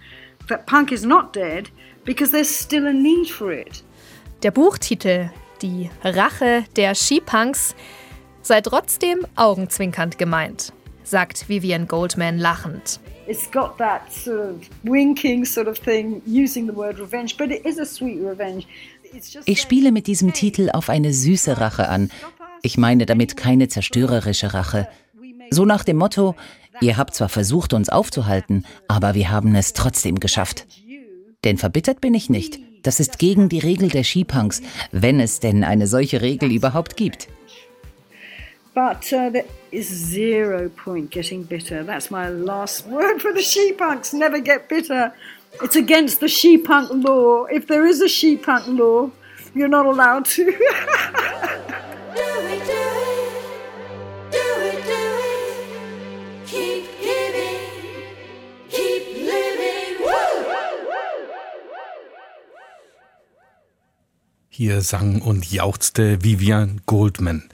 that 0.49 0.67
punk 0.67 0.93
is 0.93 1.05
not 1.05 1.33
dead 1.33 1.71
because 2.05 2.31
there's 2.31 2.51
still 2.51 2.87
a 2.87 2.93
need 2.93 3.31
for 3.31 3.51
it. 3.53 3.83
Der 4.43 4.51
Buchtitel 4.51 5.31
Die 5.63 5.91
Rache 6.03 6.65
der 6.77 6.95
Skipunks 6.95 7.75
sei 8.43 8.61
trotzdem 8.61 9.27
augenzwinkernd 9.37 10.19
gemeint, 10.19 10.73
sagt 11.05 11.49
Vivian 11.49 11.87
Goldman 11.87 12.39
lachend. 12.39 13.01
It's 13.27 13.51
got 13.51 13.79
that 13.79 14.13
sort 14.13 14.41
of 14.41 14.69
winking 14.85 15.45
sort 15.45 15.69
of 15.69 15.79
thing, 15.79 16.21
using 16.27 16.67
the 16.67 16.75
word 16.75 16.99
revenge, 16.99 17.37
but 17.37 17.51
it 17.51 17.65
is 17.65 17.79
a 17.79 17.87
sweet 17.87 18.21
revenge. 18.21 18.67
Ich 19.47 19.63
spiele 19.63 19.91
mit 19.93 20.07
diesem 20.07 20.35
Titel 20.35 20.69
auf 20.71 20.91
eine 20.91 21.13
süße 21.13 21.59
Rache 21.59 21.89
an, 21.89 22.11
ich 22.69 22.77
meine 22.77 23.07
damit 23.07 23.35
keine 23.35 23.69
zerstörerische 23.69 24.53
Rache. 24.53 24.89
So 25.51 25.65
nach 25.65 25.85
dem 25.85 25.97
Motto, 25.97 26.35
ihr 26.83 26.99
habt 26.99 27.15
zwar 27.15 27.31
versucht, 27.31 27.73
uns 27.73 27.89
aufzuhalten, 27.89 28.67
aber 28.89 29.15
wir 29.15 29.31
haben 29.31 29.55
es 29.55 29.73
trotzdem 29.73 30.21
geschafft. 30.21 30.67
Denn 31.45 31.57
verbittert 31.57 32.03
bin 32.03 32.13
ich 32.13 32.29
nicht. 32.29 32.59
Das 32.83 33.01
ist 33.01 33.19
gegen 33.19 33.49
die 33.49 33.59
Regel 33.59 33.89
der 33.89 34.05
Skipunks, 34.05 34.61
wenn 34.93 35.19
es 35.19 35.41
denn 35.41 35.65
eine 35.65 35.87
solche 35.87 36.21
Regel 36.21 36.53
überhaupt 36.53 36.99
gibt. 36.99 37.29
But 38.75 39.13
uh, 39.13 39.31
there 39.33 39.47
is 39.71 39.89
zero 40.13 40.69
point 40.69 41.11
getting 41.11 41.47
bitter. 41.47 41.83
That's 41.85 42.11
my 42.11 42.29
last 42.29 42.87
word 42.87 43.23
for 43.23 43.33
the 43.35 43.43
she-punks. 43.43 44.13
Never 44.13 44.41
get 44.41 44.69
bitter. 44.69 45.13
It's 45.63 45.75
against 45.75 46.21
the 46.21 46.29
she-punk 46.29 46.91
law. 47.03 47.47
If 47.51 47.67
there 47.67 47.89
is 47.89 48.03
a 48.03 48.09
she-punk 48.09 48.67
law, 48.69 49.11
you're 49.55 49.71
not 49.71 49.87
allowed 49.87 50.27
to. 50.37 50.45
Hier 64.61 64.81
sang 64.81 65.23
und 65.23 65.53
jauchzte 65.53 66.25
Vivian 66.25 66.81
Goldman. 66.85 67.45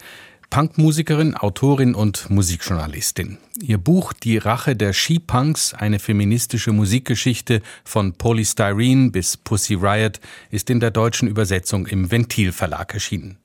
Punkmusikerin, 0.48 1.36
Autorin 1.36 1.94
und 1.94 2.30
Musikjournalistin. 2.30 3.36
Ihr 3.60 3.76
Buch 3.76 4.14
Die 4.14 4.38
Rache 4.38 4.74
der 4.74 4.94
Skipunks, 4.94 5.74
eine 5.74 5.98
feministische 5.98 6.72
Musikgeschichte 6.72 7.60
von 7.84 8.14
Polystyrene 8.14 9.10
bis 9.10 9.36
Pussy 9.36 9.74
Riot, 9.74 10.18
ist 10.50 10.70
in 10.70 10.80
der 10.80 10.92
deutschen 10.92 11.28
Übersetzung 11.28 11.86
im 11.86 12.10
Ventil 12.10 12.52
Verlag 12.52 12.94
erschienen. 12.94 13.36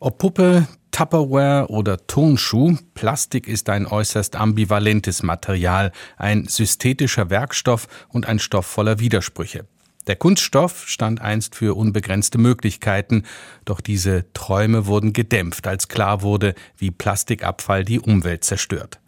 Ob 0.00 0.16
Puppe, 0.16 0.66
Tupperware 0.92 1.66
oder 1.68 2.06
Tonschuh, 2.06 2.78
Plastik 2.94 3.48
ist 3.48 3.68
ein 3.68 3.84
äußerst 3.84 4.34
ambivalentes 4.34 5.22
Material, 5.22 5.92
ein 6.16 6.48
synthetischer 6.48 7.28
Werkstoff 7.28 7.86
und 8.08 8.24
ein 8.24 8.38
Stoff 8.38 8.64
voller 8.64 8.98
Widersprüche. 8.98 9.66
Der 10.06 10.16
Kunststoff 10.16 10.86
stand 10.86 11.20
einst 11.20 11.54
für 11.56 11.76
unbegrenzte 11.76 12.38
Möglichkeiten, 12.38 13.24
doch 13.64 13.80
diese 13.80 14.24
Träume 14.34 14.86
wurden 14.86 15.12
gedämpft, 15.12 15.66
als 15.66 15.88
klar 15.88 16.22
wurde, 16.22 16.54
wie 16.76 16.90
Plastikabfall 16.90 17.84
die 17.84 17.98
Umwelt 17.98 18.44
zerstört. 18.44 19.00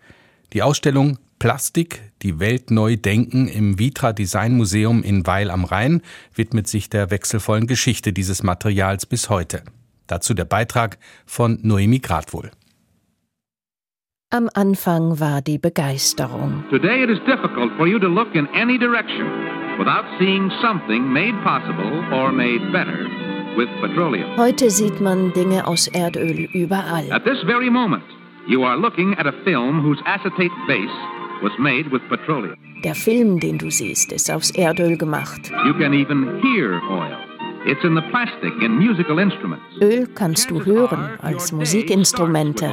Die 0.52 0.62
Ausstellung 0.62 1.18
Plastik, 1.38 2.00
die 2.22 2.40
Welt 2.40 2.72
neu 2.72 2.96
denken 2.96 3.46
im 3.46 3.78
Vitra 3.78 4.12
Design 4.12 4.56
Museum 4.56 5.04
in 5.04 5.24
Weil 5.24 5.52
am 5.52 5.64
Rhein 5.64 6.02
widmet 6.34 6.66
sich 6.66 6.90
der 6.90 7.12
wechselvollen 7.12 7.68
Geschichte 7.68 8.12
dieses 8.12 8.42
Materials 8.42 9.06
bis 9.06 9.30
heute. 9.30 9.62
Dazu 10.08 10.34
der 10.34 10.46
Beitrag 10.46 10.98
von 11.26 11.60
Noemi 11.62 12.00
Gradwohl. 12.00 12.50
Am 14.30 14.50
Anfang 14.52 15.20
war 15.20 15.42
die 15.42 15.58
Begeisterung. 15.58 16.64
Today 16.70 17.04
it 17.04 17.10
is 17.10 17.18
difficult 17.24 17.72
for 17.76 17.86
you 17.86 18.00
to 18.00 18.08
look 18.08 18.34
in 18.34 18.48
any 18.48 18.78
direction 18.78 19.57
without 19.78 20.04
seeing 20.18 20.50
something 20.60 21.12
made 21.12 21.34
possible 21.44 21.92
or 22.12 22.32
made 22.32 22.60
better 22.72 23.06
with 23.56 23.68
petroleum. 23.80 24.36
Heute 24.36 24.70
sieht 24.70 25.00
man 25.00 25.32
Dinge 25.32 25.66
aus 25.66 25.88
Erdöl 25.88 26.48
überall. 26.52 27.10
At 27.12 27.24
this 27.24 27.42
very 27.46 27.70
moment, 27.70 28.04
you 28.46 28.64
are 28.64 28.76
looking 28.76 29.14
at 29.18 29.26
a 29.26 29.32
film 29.44 29.80
whose 29.80 30.00
acetate 30.04 30.52
base 30.66 30.96
was 31.42 31.52
made 31.58 31.90
with 31.92 32.02
petroleum. 32.08 32.56
Der 32.84 32.94
Film, 32.94 33.40
den 33.40 33.58
du 33.58 33.70
siehst, 33.70 34.12
ist 34.12 34.30
aus 34.30 34.50
Erdöl 34.50 34.96
gemacht. 34.96 35.50
You 35.66 35.74
can 35.74 35.92
even 35.94 36.40
hear 36.42 36.80
oil. 36.90 37.16
It's 37.66 37.84
in 37.84 37.94
the 37.94 38.02
plastic 38.10 38.52
in 38.62 38.78
musical 38.78 39.18
instruments. 39.18 39.64
Öl 39.80 40.06
kannst 40.14 40.50
du 40.50 40.64
hören 40.64 41.18
als 41.22 41.52
Musikinstrumente. 41.52 42.70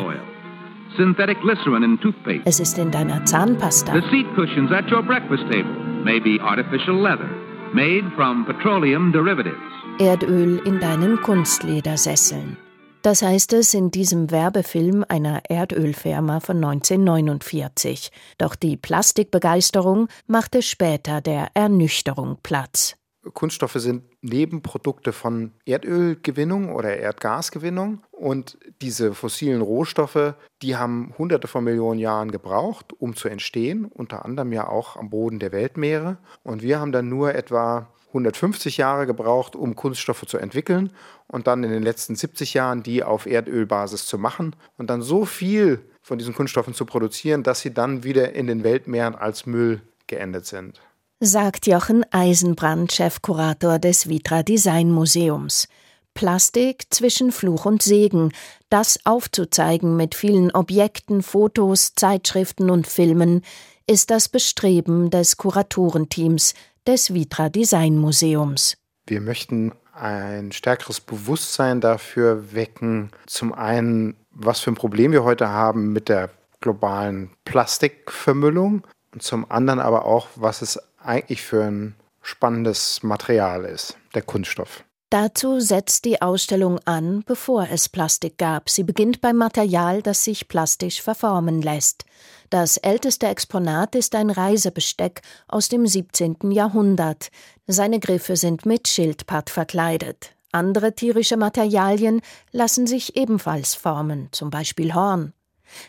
Synthetic 0.96 1.42
glycerin 1.42 1.84
in 1.84 2.00
toothpaste. 2.00 2.42
Es 2.46 2.60
ist 2.60 2.78
in 2.78 2.92
deiner 2.92 3.26
Zahnpasta. 3.26 3.94
The 3.94 4.08
seat 4.10 4.28
cushions 4.36 4.72
at 4.72 4.90
your 4.92 5.02
breakfast 5.02 5.44
table 5.52 5.95
may 6.06 6.20
be 6.20 6.40
artificial 6.40 6.96
leather, 6.96 7.30
made 7.74 8.06
from 8.16 8.46
petroleum 8.46 9.12
derivatives. 9.12 9.58
Erdöl 10.00 10.62
in 10.66 10.80
deinen 10.80 11.20
Kunstledersesseln. 11.22 12.58
Das 13.02 13.22
heißt 13.22 13.54
es 13.54 13.74
in 13.74 13.92
diesem 13.92 14.32
Werbefilm 14.32 15.04
einer 15.08 15.42
Erdölfirma 15.50 16.40
von 16.40 16.58
1949. 16.58 18.12
Doch 18.38 18.56
die 18.56 18.78
Plastikbegeisterung 18.78 20.08
machte 20.28 20.62
später 20.62 21.22
der 21.22 21.50
Ernüchterung 21.54 22.38
Platz. 22.42 22.98
Kunststoffe 23.34 23.76
sind 23.76 24.04
Nebenprodukte 24.22 25.12
von 25.12 25.52
Erdölgewinnung 25.66 26.74
oder 26.74 26.98
Erdgasgewinnung. 26.98 28.04
Und 28.12 28.58
diese 28.82 29.14
fossilen 29.14 29.62
Rohstoffe, 29.62 30.36
die 30.62 30.76
haben 30.76 31.14
hunderte 31.18 31.48
von 31.48 31.64
Millionen 31.64 32.00
Jahren 32.00 32.32
gebraucht, 32.32 32.94
um 32.98 33.16
zu 33.16 33.28
entstehen, 33.28 33.86
unter 33.86 34.26
anderem 34.26 34.54
ja 34.54 34.68
auch 34.68 34.96
am 34.96 35.10
Boden 35.10 35.40
der 35.40 35.52
Weltmeere. 35.52 36.18
Und 36.44 36.62
wir 36.62 36.80
haben 36.80 36.92
dann 36.92 37.10
nur 37.10 37.34
etwa 37.34 37.88
150 38.10 38.78
Jahre 38.78 39.06
gebraucht, 39.06 39.56
um 39.56 39.76
Kunststoffe 39.76 40.26
zu 40.26 40.38
entwickeln 40.38 40.92
und 41.28 41.48
dann 41.48 41.64
in 41.64 41.72
den 41.72 41.84
letzten 41.84 42.16
70 42.16 42.54
Jahren 42.54 42.82
die 42.82 43.04
auf 43.04 43.26
Erdölbasis 43.26 44.06
zu 44.06 44.18
machen 44.18 44.56
und 44.78 44.90
dann 44.90 45.02
so 45.02 45.26
viel 45.26 45.82
von 46.02 46.18
diesen 46.18 46.34
Kunststoffen 46.34 46.74
zu 46.74 46.86
produzieren, 46.86 47.44
dass 47.44 47.60
sie 47.60 47.74
dann 47.74 48.04
wieder 48.04 48.34
in 48.34 48.48
den 48.48 48.64
Weltmeeren 48.64 49.16
als 49.16 49.46
Müll 49.46 49.82
geendet 50.08 50.46
sind 50.46 50.80
sagt 51.20 51.66
Jochen 51.66 52.06
Eisenbrand, 52.12 52.92
Chefkurator 52.92 53.80
des 53.80 54.10
Vitra 54.10 54.44
Design 54.44 54.92
Museums. 54.92 55.68
Plastik 56.14 56.86
zwischen 56.90 57.32
Fluch 57.32 57.66
und 57.66 57.82
Segen, 57.82 58.32
das 58.70 59.00
aufzuzeigen 59.06 59.96
mit 59.96 60.16
vielen 60.16 60.52
Objekten, 60.52 61.24
Fotos, 61.24 61.94
Zeitschriften 61.96 62.70
und 62.70 62.88
Filmen, 62.88 63.44
ist 63.88 64.10
das 64.10 64.30
Bestreben 64.30 65.10
des 65.10 65.38
Kuratorenteams 65.38 66.54
des 66.86 67.14
Vitra 67.14 67.50
Design 67.50 67.98
Museums. 67.98 68.78
Wir 69.08 69.22
möchten 69.22 69.72
ein 69.94 70.52
stärkeres 70.52 71.00
Bewusstsein 71.00 71.80
dafür 71.80 72.54
wecken, 72.54 73.12
zum 73.26 73.54
einen, 73.54 74.16
was 74.32 74.60
für 74.60 74.72
ein 74.72 74.76
Problem 74.76 75.12
wir 75.14 75.24
heute 75.24 75.48
haben 75.48 75.94
mit 75.94 76.10
der 76.10 76.30
globalen 76.60 77.30
Plastikvermüllung 77.46 78.84
und 79.14 79.24
zum 79.24 79.50
anderen 79.50 79.80
aber 79.80 80.06
auch, 80.06 80.28
was 80.36 80.62
es 80.62 80.78
eigentlich 81.06 81.42
für 81.42 81.64
ein 81.64 81.96
spannendes 82.22 83.04
Material 83.04 83.66
ist, 83.66 83.98
der 84.14 84.22
Kunststoff. 84.22 84.84
Dazu 85.12 85.60
setzt 85.60 86.06
die 86.06 86.22
Ausstellung 86.22 86.80
an, 86.86 87.24
bevor 87.26 87.68
es 87.72 87.88
Plastik 87.88 88.38
gab. 88.38 88.70
Sie 88.70 88.84
beginnt 88.84 89.22
beim 89.22 89.38
Material, 89.38 90.02
das 90.02 90.24
sich 90.24 90.48
plastisch 90.48 91.02
verformen 91.02 91.62
lässt. 91.62 92.06
Das 92.50 92.78
älteste 92.78 93.28
Exponat 93.28 93.96
ist 93.96 94.16
ein 94.16 94.30
Reisebesteck 94.30 95.22
aus 95.48 95.70
dem 95.70 95.86
17. 95.86 96.52
Jahrhundert. 96.52 97.30
Seine 97.68 98.00
Griffe 98.00 98.36
sind 98.36 98.66
mit 98.66 98.88
Schildpatt 98.88 99.50
verkleidet. 99.50 100.32
Andere 100.52 100.96
tierische 100.96 101.38
Materialien 101.38 102.22
lassen 102.52 102.88
sich 102.88 103.16
ebenfalls 103.16 103.76
formen, 103.76 104.30
zum 104.32 104.50
Beispiel 104.50 104.94
Horn. 104.94 105.34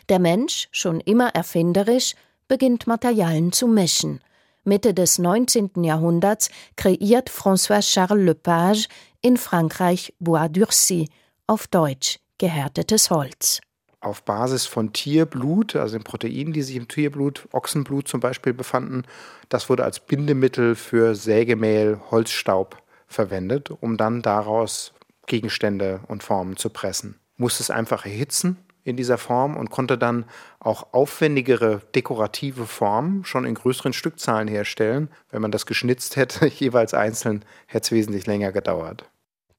Der 0.09 0.19
Mensch, 0.19 0.67
schon 0.71 0.99
immer 0.99 1.29
erfinderisch, 1.29 2.13
beginnt 2.47 2.87
Materialien 2.87 3.51
zu 3.51 3.67
mischen. 3.67 4.21
Mitte 4.67 4.93
des 4.93 5.17
19. 5.17 5.83
Jahrhunderts 5.83 6.49
kreiert 6.75 7.29
François-Charles 7.29 8.23
Lepage 8.23 8.87
in 9.21 9.37
Frankreich 9.37 10.13
Bois 10.19 10.47
d'Urcy, 10.47 11.07
auf 11.47 11.67
Deutsch 11.67 12.19
gehärtetes 12.37 13.09
Holz. 13.09 13.61
Auf 14.01 14.23
Basis 14.23 14.65
von 14.65 14.93
Tierblut, 14.93 15.75
also 15.75 15.97
den 15.97 16.03
Proteinen, 16.03 16.53
die 16.53 16.61
sich 16.61 16.75
im 16.75 16.87
Tierblut, 16.87 17.47
Ochsenblut 17.51 18.07
zum 18.07 18.19
Beispiel 18.19 18.53
befanden, 18.53 19.03
das 19.49 19.69
wurde 19.69 19.85
als 19.85 20.01
Bindemittel 20.01 20.75
für 20.75 21.15
Sägemehl, 21.15 21.99
Holzstaub 22.11 22.77
verwendet, 23.07 23.71
um 23.71 23.95
dann 23.95 24.21
daraus 24.21 24.93
Gegenstände 25.25 26.01
und 26.07 26.23
Formen 26.23 26.57
zu 26.57 26.69
pressen. 26.69 27.19
Muss 27.37 27.59
es 27.59 27.71
einfach 27.71 28.05
erhitzen 28.05 28.57
in 28.87 28.97
dieser 28.97 29.17
Form 29.17 29.57
und 29.57 29.69
konnte 29.69 29.97
dann 29.97 30.25
auch 30.59 30.93
aufwendigere 30.93 31.81
dekorative 31.93 32.65
Formen 32.65 33.25
schon 33.25 33.45
in 33.45 33.55
größeren 33.55 33.93
Stückzahlen 33.93 34.47
herstellen. 34.47 35.09
Wenn 35.29 35.41
man 35.41 35.51
das 35.51 35.65
geschnitzt 35.65 36.15
hätte, 36.15 36.47
jeweils 36.59 36.93
einzeln, 36.93 37.43
hätte 37.65 37.85
es 37.85 37.91
wesentlich 37.91 38.25
länger 38.25 38.51
gedauert. 38.51 39.05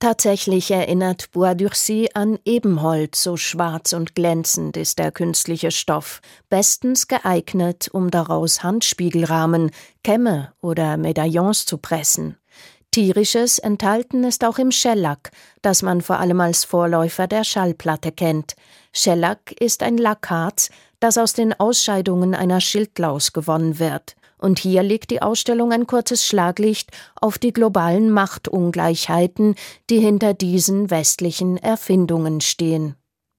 Tatsächlich 0.01 0.71
erinnert 0.71 1.33
Bois 1.33 1.55
d'Urcy 1.55 2.11
an 2.15 2.39
Ebenholz, 2.45 3.21
so 3.21 3.37
schwarz 3.37 3.93
und 3.93 4.15
glänzend 4.15 4.77
ist 4.77 5.01
der 5.01 5.11
künstliche 5.11 5.73
Stoff, 5.73 6.21
bestens 6.49 7.09
geeignet, 7.09 7.89
um 7.91 8.13
daraus 8.13 8.63
Handspiegelrahmen, 8.63 9.73
Kämme 10.05 10.53
oder 10.61 10.97
Medaillons 10.97 11.67
zu 11.67 11.79
pressen. 11.79 12.37
Tierisches 12.93 13.59
enthalten 13.59 14.25
ist 14.25 14.45
auch 14.45 14.59
im 14.59 14.71
Schellack, 14.71 15.31
das 15.63 15.83
man 15.83 16.01
vor 16.01 16.21
allem 16.21 16.41
als 16.41 16.65
Vorläufer 16.65 17.27
der 17.27 17.45
Schallplatte 17.45 18.13
kennt. 18.13 18.55
Schellack 18.99 19.53
ist 19.61 19.83
ein 19.83 19.97
Lackharz, 19.97 20.71
das 21.01 21.19
aus 21.19 21.33
den 21.33 21.53
Ausscheidungen 21.53 22.35
einer 22.35 22.61
Schildlaus 22.61 23.33
gewonnen 23.33 23.79
wird. 23.79 24.17
Und 24.39 24.59
hier 24.59 24.83
legt 24.83 25.11
die 25.11 25.23
Ausstellung 25.23 25.73
ein 25.73 25.87
kurzes 25.87 26.25
Schlaglicht 26.27 26.91
auf 27.21 27.39
die 27.39 27.53
globalen 27.53 28.11
Machtungleichheiten, 28.11 29.55
die 29.91 29.99
hinter 29.99 30.35
diesen 30.35 30.91
westlichen 30.91 31.57
Erfindungen 31.57 32.41
stehen. 32.41 32.95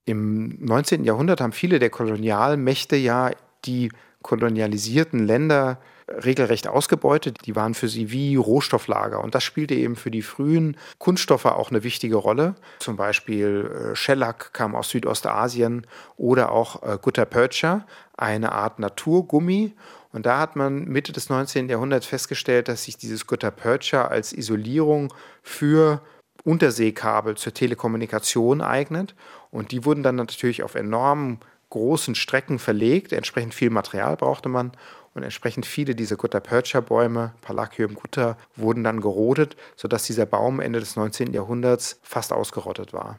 Im 0.06 0.56
19. 0.64 1.04
Jahrhundert 1.04 1.40
haben 1.40 1.52
viele 1.52 1.78
der 1.78 1.90
Kolonialmächte 1.90 2.96
ja 2.96 3.30
die 3.64 3.90
kolonialisierten 4.22 5.26
Länder 5.26 5.78
regelrecht 6.10 6.68
ausgebeutet. 6.68 7.38
Die 7.46 7.56
waren 7.56 7.74
für 7.74 7.88
sie 7.88 8.10
wie 8.10 8.36
Rohstofflager. 8.36 9.22
Und 9.22 9.34
das 9.34 9.44
spielte 9.44 9.74
eben 9.74 9.96
für 9.96 10.10
die 10.10 10.22
frühen 10.22 10.76
Kunststoffe 10.98 11.46
auch 11.46 11.70
eine 11.70 11.84
wichtige 11.84 12.16
Rolle. 12.16 12.54
Zum 12.80 12.96
Beispiel 12.96 13.92
äh, 13.92 13.96
Shellac 13.96 14.52
kam 14.52 14.74
aus 14.74 14.90
Südostasien 14.90 15.86
oder 16.16 16.52
auch 16.52 16.82
äh, 16.82 16.98
Gutta 17.00 17.24
Percha, 17.24 17.86
eine 18.16 18.52
Art 18.52 18.78
Naturgummi. 18.78 19.74
Und 20.12 20.26
da 20.26 20.38
hat 20.38 20.56
man 20.56 20.84
Mitte 20.84 21.12
des 21.12 21.28
19. 21.28 21.68
Jahrhunderts 21.68 22.06
festgestellt, 22.06 22.68
dass 22.68 22.84
sich 22.84 22.96
dieses 22.96 23.26
Gutta 23.26 23.50
Percha 23.50 24.06
als 24.06 24.32
Isolierung 24.32 25.14
für 25.42 26.02
Unterseekabel 26.42 27.36
zur 27.36 27.54
Telekommunikation 27.54 28.60
eignet. 28.60 29.14
Und 29.50 29.72
die 29.72 29.84
wurden 29.84 30.02
dann 30.02 30.16
natürlich 30.16 30.62
auf 30.62 30.74
enormen 30.74 31.38
großen 31.70 32.14
Strecken 32.14 32.58
verlegt. 32.58 33.12
Entsprechend 33.12 33.54
viel 33.54 33.70
Material 33.70 34.16
brauchte 34.16 34.48
man 34.48 34.72
und 35.14 35.22
entsprechend 35.22 35.66
viele 35.66 35.94
dieser 35.94 36.16
Gutta-Percha-Bäume, 36.16 37.34
Palacium 37.40 37.94
gutta, 37.94 38.36
wurden 38.56 38.84
dann 38.84 39.00
gerodet, 39.00 39.56
sodass 39.76 40.04
dieser 40.04 40.26
Baum 40.26 40.60
Ende 40.60 40.80
des 40.80 40.96
19. 40.96 41.32
Jahrhunderts 41.32 41.98
fast 42.02 42.32
ausgerottet 42.32 42.92
war. 42.92 43.18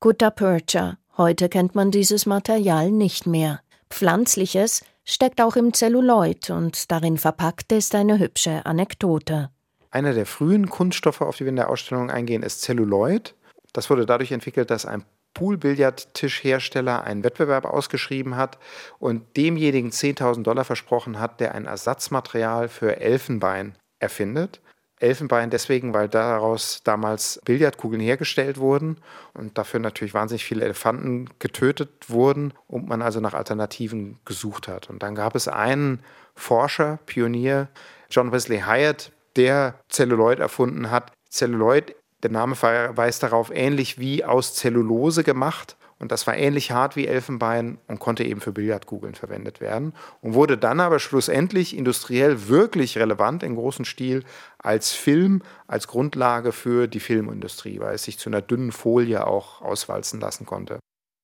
Gutta 0.00 0.30
Percha. 0.30 0.98
Heute 1.16 1.48
kennt 1.48 1.74
man 1.74 1.90
dieses 1.90 2.26
Material 2.26 2.90
nicht 2.90 3.26
mehr. 3.26 3.60
Pflanzliches 3.90 4.84
steckt 5.04 5.40
auch 5.40 5.56
im 5.56 5.72
Zelluloid 5.72 6.50
und 6.50 6.90
darin 6.90 7.18
verpackt 7.18 7.72
ist 7.72 7.94
eine 7.94 8.18
hübsche 8.18 8.64
Anekdote. 8.66 9.50
Einer 9.90 10.12
der 10.12 10.26
frühen 10.26 10.68
Kunststoffe, 10.68 11.22
auf 11.22 11.36
die 11.36 11.44
wir 11.44 11.48
in 11.48 11.56
der 11.56 11.70
Ausstellung 11.70 12.10
eingehen, 12.10 12.42
ist 12.42 12.60
Zelluloid. 12.60 13.34
Das 13.72 13.88
wurde 13.90 14.06
dadurch 14.06 14.32
entwickelt, 14.32 14.70
dass 14.70 14.86
ein 14.86 15.04
Poolbillardtischhersteller 15.38 17.04
einen 17.04 17.22
Wettbewerb 17.22 17.64
ausgeschrieben 17.64 18.36
hat 18.36 18.58
und 18.98 19.36
demjenigen 19.36 19.90
10.000 19.90 20.42
Dollar 20.42 20.64
versprochen 20.64 21.20
hat, 21.20 21.38
der 21.38 21.54
ein 21.54 21.66
Ersatzmaterial 21.66 22.68
für 22.68 23.00
Elfenbein 23.00 23.76
erfindet. 24.00 24.60
Elfenbein 24.98 25.50
deswegen, 25.50 25.94
weil 25.94 26.08
daraus 26.08 26.82
damals 26.82 27.40
Billardkugeln 27.44 28.00
hergestellt 28.00 28.58
wurden 28.58 28.96
und 29.32 29.56
dafür 29.58 29.78
natürlich 29.78 30.12
wahnsinnig 30.12 30.44
viele 30.44 30.64
Elefanten 30.64 31.28
getötet 31.38 32.08
wurden 32.08 32.52
und 32.66 32.88
man 32.88 33.00
also 33.00 33.20
nach 33.20 33.34
Alternativen 33.34 34.18
gesucht 34.24 34.66
hat. 34.66 34.90
Und 34.90 35.04
dann 35.04 35.14
gab 35.14 35.36
es 35.36 35.46
einen 35.46 36.02
Forscher, 36.34 36.98
Pionier, 37.06 37.68
John 38.10 38.32
Wesley 38.32 38.62
Hyatt, 38.66 39.12
der 39.36 39.74
Celluloid 39.88 40.40
erfunden 40.40 40.90
hat. 40.90 41.12
Celluloid 41.30 41.94
der 42.22 42.30
Name 42.30 42.56
verweist 42.56 43.22
darauf, 43.22 43.50
ähnlich 43.52 43.98
wie 43.98 44.24
aus 44.24 44.54
Zellulose 44.54 45.24
gemacht. 45.24 45.76
und 46.00 46.12
das 46.12 46.28
war 46.28 46.36
ähnlich 46.36 46.70
hart 46.70 46.94
wie 46.94 47.08
Elfenbein 47.08 47.78
und 47.88 47.98
konnte 47.98 48.22
eben 48.22 48.40
für 48.40 48.52
Billardkugeln 48.52 49.16
verwendet 49.16 49.60
werden 49.60 49.94
und 50.20 50.34
wurde 50.34 50.56
dann 50.56 50.78
aber 50.78 51.00
schlussendlich 51.00 51.76
industriell 51.76 52.48
wirklich 52.48 52.96
relevant 52.98 53.42
in 53.42 53.56
großem 53.56 53.84
Stil 53.84 54.22
als 54.58 54.92
Film, 54.92 55.42
als 55.66 55.88
Grundlage 55.88 56.52
für 56.52 56.86
die 56.86 57.00
Filmindustrie, 57.00 57.80
weil 57.80 57.96
es 57.96 58.04
sich 58.04 58.16
zu 58.16 58.30
einer 58.30 58.42
dünnen 58.42 58.70
Folie 58.70 59.26
auch 59.26 59.60
auswalzen 59.60 60.20
lassen 60.20 60.46
konnte. 60.46 60.78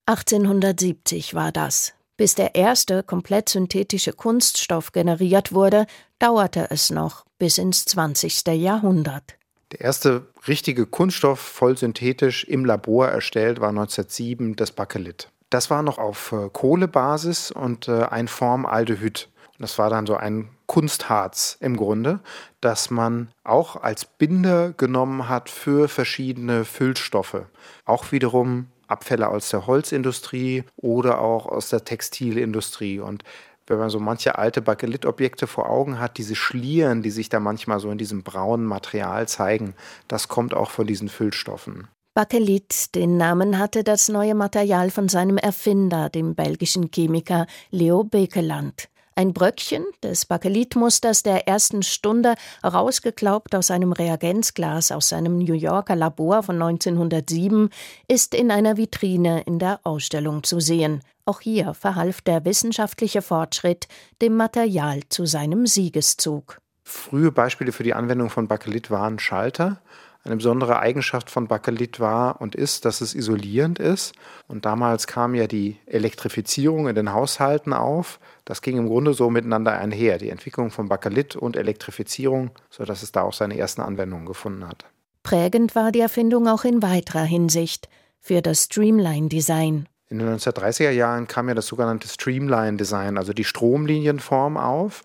1870 0.07 1.35
war 1.35 1.53
das. 1.53 1.95
Bis 2.17 2.35
der 2.35 2.55
erste 2.55 3.03
komplett 3.03 3.49
synthetische 3.49 4.13
Kunststoff 4.13 4.93
generiert 4.93 5.53
wurde, 5.53 5.87
dauerte 6.19 6.69
es 6.71 6.91
noch 6.91 7.25
bis 7.39 7.59
ins 7.59 7.85
20. 7.87 8.47
Jahrhundert. 8.49 9.37
Der 9.75 9.81
erste 9.81 10.29
richtige 10.47 10.87
Kunststoff 10.87 11.41
voll 11.41 11.77
synthetisch 11.77 12.45
im 12.45 12.65
Labor 12.65 13.09
erstellt 13.09 13.61
war 13.61 13.71
1907 13.71 14.55
das 14.55 14.71
Bakelit. 14.71 15.31
Das 15.51 15.69
war 15.69 15.83
noch 15.83 15.99
auf 15.99 16.31
äh, 16.31 16.49
Kohlebasis 16.53 17.51
und 17.51 17.89
äh, 17.89 18.05
ein 18.05 18.29
Formaldehyd. 18.29 19.29
Das 19.59 19.77
war 19.77 19.91
dann 19.91 20.07
so 20.07 20.15
ein 20.15 20.49
Kunstharz 20.67 21.57
im 21.59 21.77
Grunde, 21.77 22.21
das 22.61 22.91
man 22.91 23.33
auch 23.43 23.75
als 23.75 24.05
Binder 24.05 24.73
genommen 24.73 25.29
hat 25.29 25.51
für 25.51 25.89
verschiedene 25.89 26.65
Füllstoffe. 26.65 27.43
Auch 27.85 28.13
wiederum 28.13 28.69
Abfälle 28.87 29.27
aus 29.27 29.49
der 29.51 29.67
Holzindustrie 29.67 30.63
oder 30.77 31.19
auch 31.21 31.47
aus 31.47 31.71
der 31.71 31.85
Textilindustrie. 31.85 33.01
Und 33.01 33.25
wenn 33.67 33.79
man 33.79 33.91
so 33.91 33.99
manche 33.99 34.39
alte 34.39 34.61
Bakelitobjekte 34.63 35.47
vor 35.47 35.71
Augen 35.71 35.99
hat, 35.99 36.19
diese 36.19 36.35
Schlieren, 36.35 37.03
die 37.03 37.11
sich 37.11 37.29
da 37.29 37.41
manchmal 37.41 37.81
so 37.81 37.91
in 37.91 37.99
diesem 37.99 38.23
braunen 38.23 38.67
Material 38.67 39.27
zeigen, 39.29 39.75
das 40.09 40.29
kommt 40.29 40.55
auch 40.55 40.71
von 40.71 40.87
diesen 40.87 41.09
Füllstoffen. 41.09 41.89
Bakelit, 42.15 42.95
den 42.95 43.17
Namen 43.17 43.59
hatte 43.59 43.83
das 43.83 44.09
neue 44.09 44.37
Material 44.37 44.91
von 44.91 45.09
seinem 45.09 45.37
Erfinder, 45.37 46.11
dem 46.11 46.37
belgischen 46.37 46.91
Chemiker 46.93 47.47
Leo 47.71 48.05
Bekeland. 48.05 48.89
Ein 49.17 49.33
Bröckchen 49.33 49.85
des 50.03 50.27
Bakelitmusters 50.27 51.23
der 51.23 51.47
ersten 51.47 51.83
Stunde, 51.83 52.35
rausgeklaubt 52.65 53.55
aus 53.55 53.71
einem 53.71 53.93
Reagenzglas 53.93 54.91
aus 54.91 55.09
seinem 55.09 55.39
New 55.39 55.55
Yorker 55.55 55.95
Labor 55.95 56.43
von 56.43 56.61
1907, 56.61 57.71
ist 58.09 58.35
in 58.35 58.51
einer 58.51 58.77
Vitrine 58.77 59.43
in 59.43 59.61
der 59.61 59.79
Ausstellung 59.85 60.43
zu 60.43 60.59
sehen. 60.59 61.01
Auch 61.27 61.41
hier 61.41 61.75
verhalf 61.75 62.21
der 62.21 62.45
wissenschaftliche 62.45 63.23
Fortschritt 63.23 63.89
dem 64.21 64.37
Material 64.37 65.01
zu 65.09 65.25
seinem 65.25 65.67
Siegeszug. 65.67 66.59
Frühe 66.83 67.33
Beispiele 67.33 67.73
für 67.73 67.83
die 67.83 67.95
Anwendung 67.95 68.29
von 68.29 68.47
Bakelit 68.47 68.91
waren 68.91 69.19
Schalter, 69.19 69.81
eine 70.25 70.37
besondere 70.37 70.79
Eigenschaft 70.79 71.31
von 71.31 71.49
Bakelit 71.49 72.01
war 72.01 72.41
und 72.41 72.55
ist, 72.55 72.87
dass 72.87 73.03
es 73.03 73.15
isolierend 73.15 73.79
ist. 73.79 74.15
Und 74.49 74.65
damals 74.65 75.07
kam 75.07 75.35
ja 75.35 75.47
die 75.47 75.77
Elektrifizierung 75.85 76.89
in 76.89 76.95
den 76.95 77.13
Haushalten 77.13 77.75
auf. 77.75 78.21
Das 78.47 78.63
ging 78.63 78.79
im 78.79 78.89
Grunde 78.89 79.13
so 79.13 79.29
miteinander 79.29 79.73
einher, 79.73 80.17
die 80.17 80.31
Entwicklung 80.31 80.71
von 80.71 80.89
Bakelit 80.89 81.37
und 81.37 81.57
Elektrifizierung, 81.57 82.53
sodass 82.71 83.03
es 83.03 83.13
da 83.13 83.23
auch 83.23 83.35
seine 83.35 83.59
ersten 83.59 83.83
Anwendungen 83.83 84.25
gefunden 84.25 84.67
hat. 84.67 84.87
Prägend 85.23 85.75
war 85.75 85.93
die 85.93 86.01
Erfindung 86.01 86.49
auch 86.49 86.65
in 86.65 86.83
weiterer 86.83 87.25
Hinsicht 87.25 87.91
für 88.19 88.41
das 88.41 88.65
Streamline-Design. 88.65 89.89
In 90.15 90.21
den 90.21 90.39
1930er 90.39 90.91
Jahren 90.91 91.27
kam 91.27 91.49
ja 91.49 91.57
das 91.57 91.67
sogenannte 91.67 92.07
Streamline-Design, 92.07 93.19
also 93.19 93.33
die 93.33 93.43
Stromlinienform 93.43 94.57
auf. 94.57 95.03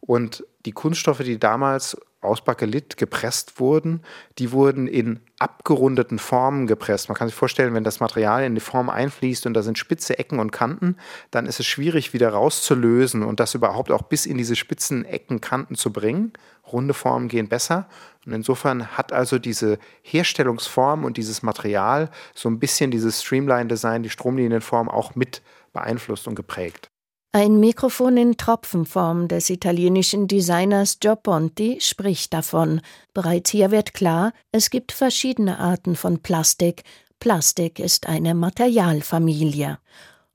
Und 0.00 0.44
die 0.66 0.72
Kunststoffe, 0.72 1.20
die 1.20 1.38
damals 1.38 1.96
aus 2.20 2.42
Bakelit 2.42 2.96
gepresst 2.96 3.60
wurden, 3.60 4.02
die 4.40 4.50
wurden 4.50 4.88
in 4.88 5.20
abgerundeten 5.38 6.18
Formen 6.18 6.66
gepresst. 6.66 7.08
Man 7.08 7.16
kann 7.16 7.28
sich 7.28 7.36
vorstellen, 7.36 7.72
wenn 7.72 7.84
das 7.84 8.00
Material 8.00 8.42
in 8.42 8.56
die 8.56 8.60
Form 8.60 8.90
einfließt 8.90 9.46
und 9.46 9.54
da 9.54 9.62
sind 9.62 9.78
spitze 9.78 10.18
Ecken 10.18 10.40
und 10.40 10.50
Kanten, 10.50 10.96
dann 11.30 11.46
ist 11.46 11.60
es 11.60 11.66
schwierig 11.66 12.12
wieder 12.12 12.30
rauszulösen 12.30 13.22
und 13.22 13.38
das 13.38 13.54
überhaupt 13.54 13.92
auch 13.92 14.02
bis 14.02 14.26
in 14.26 14.38
diese 14.38 14.56
spitzen 14.56 15.04
Ecken, 15.04 15.40
Kanten 15.40 15.76
zu 15.76 15.92
bringen. 15.92 16.32
Runde 16.72 16.94
Formen 16.94 17.28
gehen 17.28 17.48
besser. 17.48 17.88
Und 18.28 18.34
insofern 18.34 18.88
hat 18.98 19.10
also 19.10 19.38
diese 19.38 19.78
Herstellungsform 20.02 21.04
und 21.04 21.16
dieses 21.16 21.42
Material 21.42 22.10
so 22.34 22.50
ein 22.50 22.58
bisschen 22.58 22.90
dieses 22.90 23.22
Streamline-Design, 23.22 24.02
die 24.02 24.10
Stromlinienform 24.10 24.90
auch 24.90 25.14
mit 25.14 25.40
beeinflusst 25.72 26.28
und 26.28 26.34
geprägt. 26.34 26.90
Ein 27.32 27.58
Mikrofon 27.58 28.18
in 28.18 28.36
Tropfenform 28.36 29.28
des 29.28 29.48
italienischen 29.48 30.28
Designers 30.28 31.00
Gio 31.00 31.16
Ponti 31.16 31.78
spricht 31.80 32.34
davon. 32.34 32.82
Bereits 33.14 33.48
hier 33.48 33.70
wird 33.70 33.94
klar, 33.94 34.34
es 34.52 34.68
gibt 34.68 34.92
verschiedene 34.92 35.58
Arten 35.58 35.96
von 35.96 36.20
Plastik. 36.20 36.82
Plastik 37.20 37.78
ist 37.78 38.10
eine 38.10 38.34
Materialfamilie. 38.34 39.78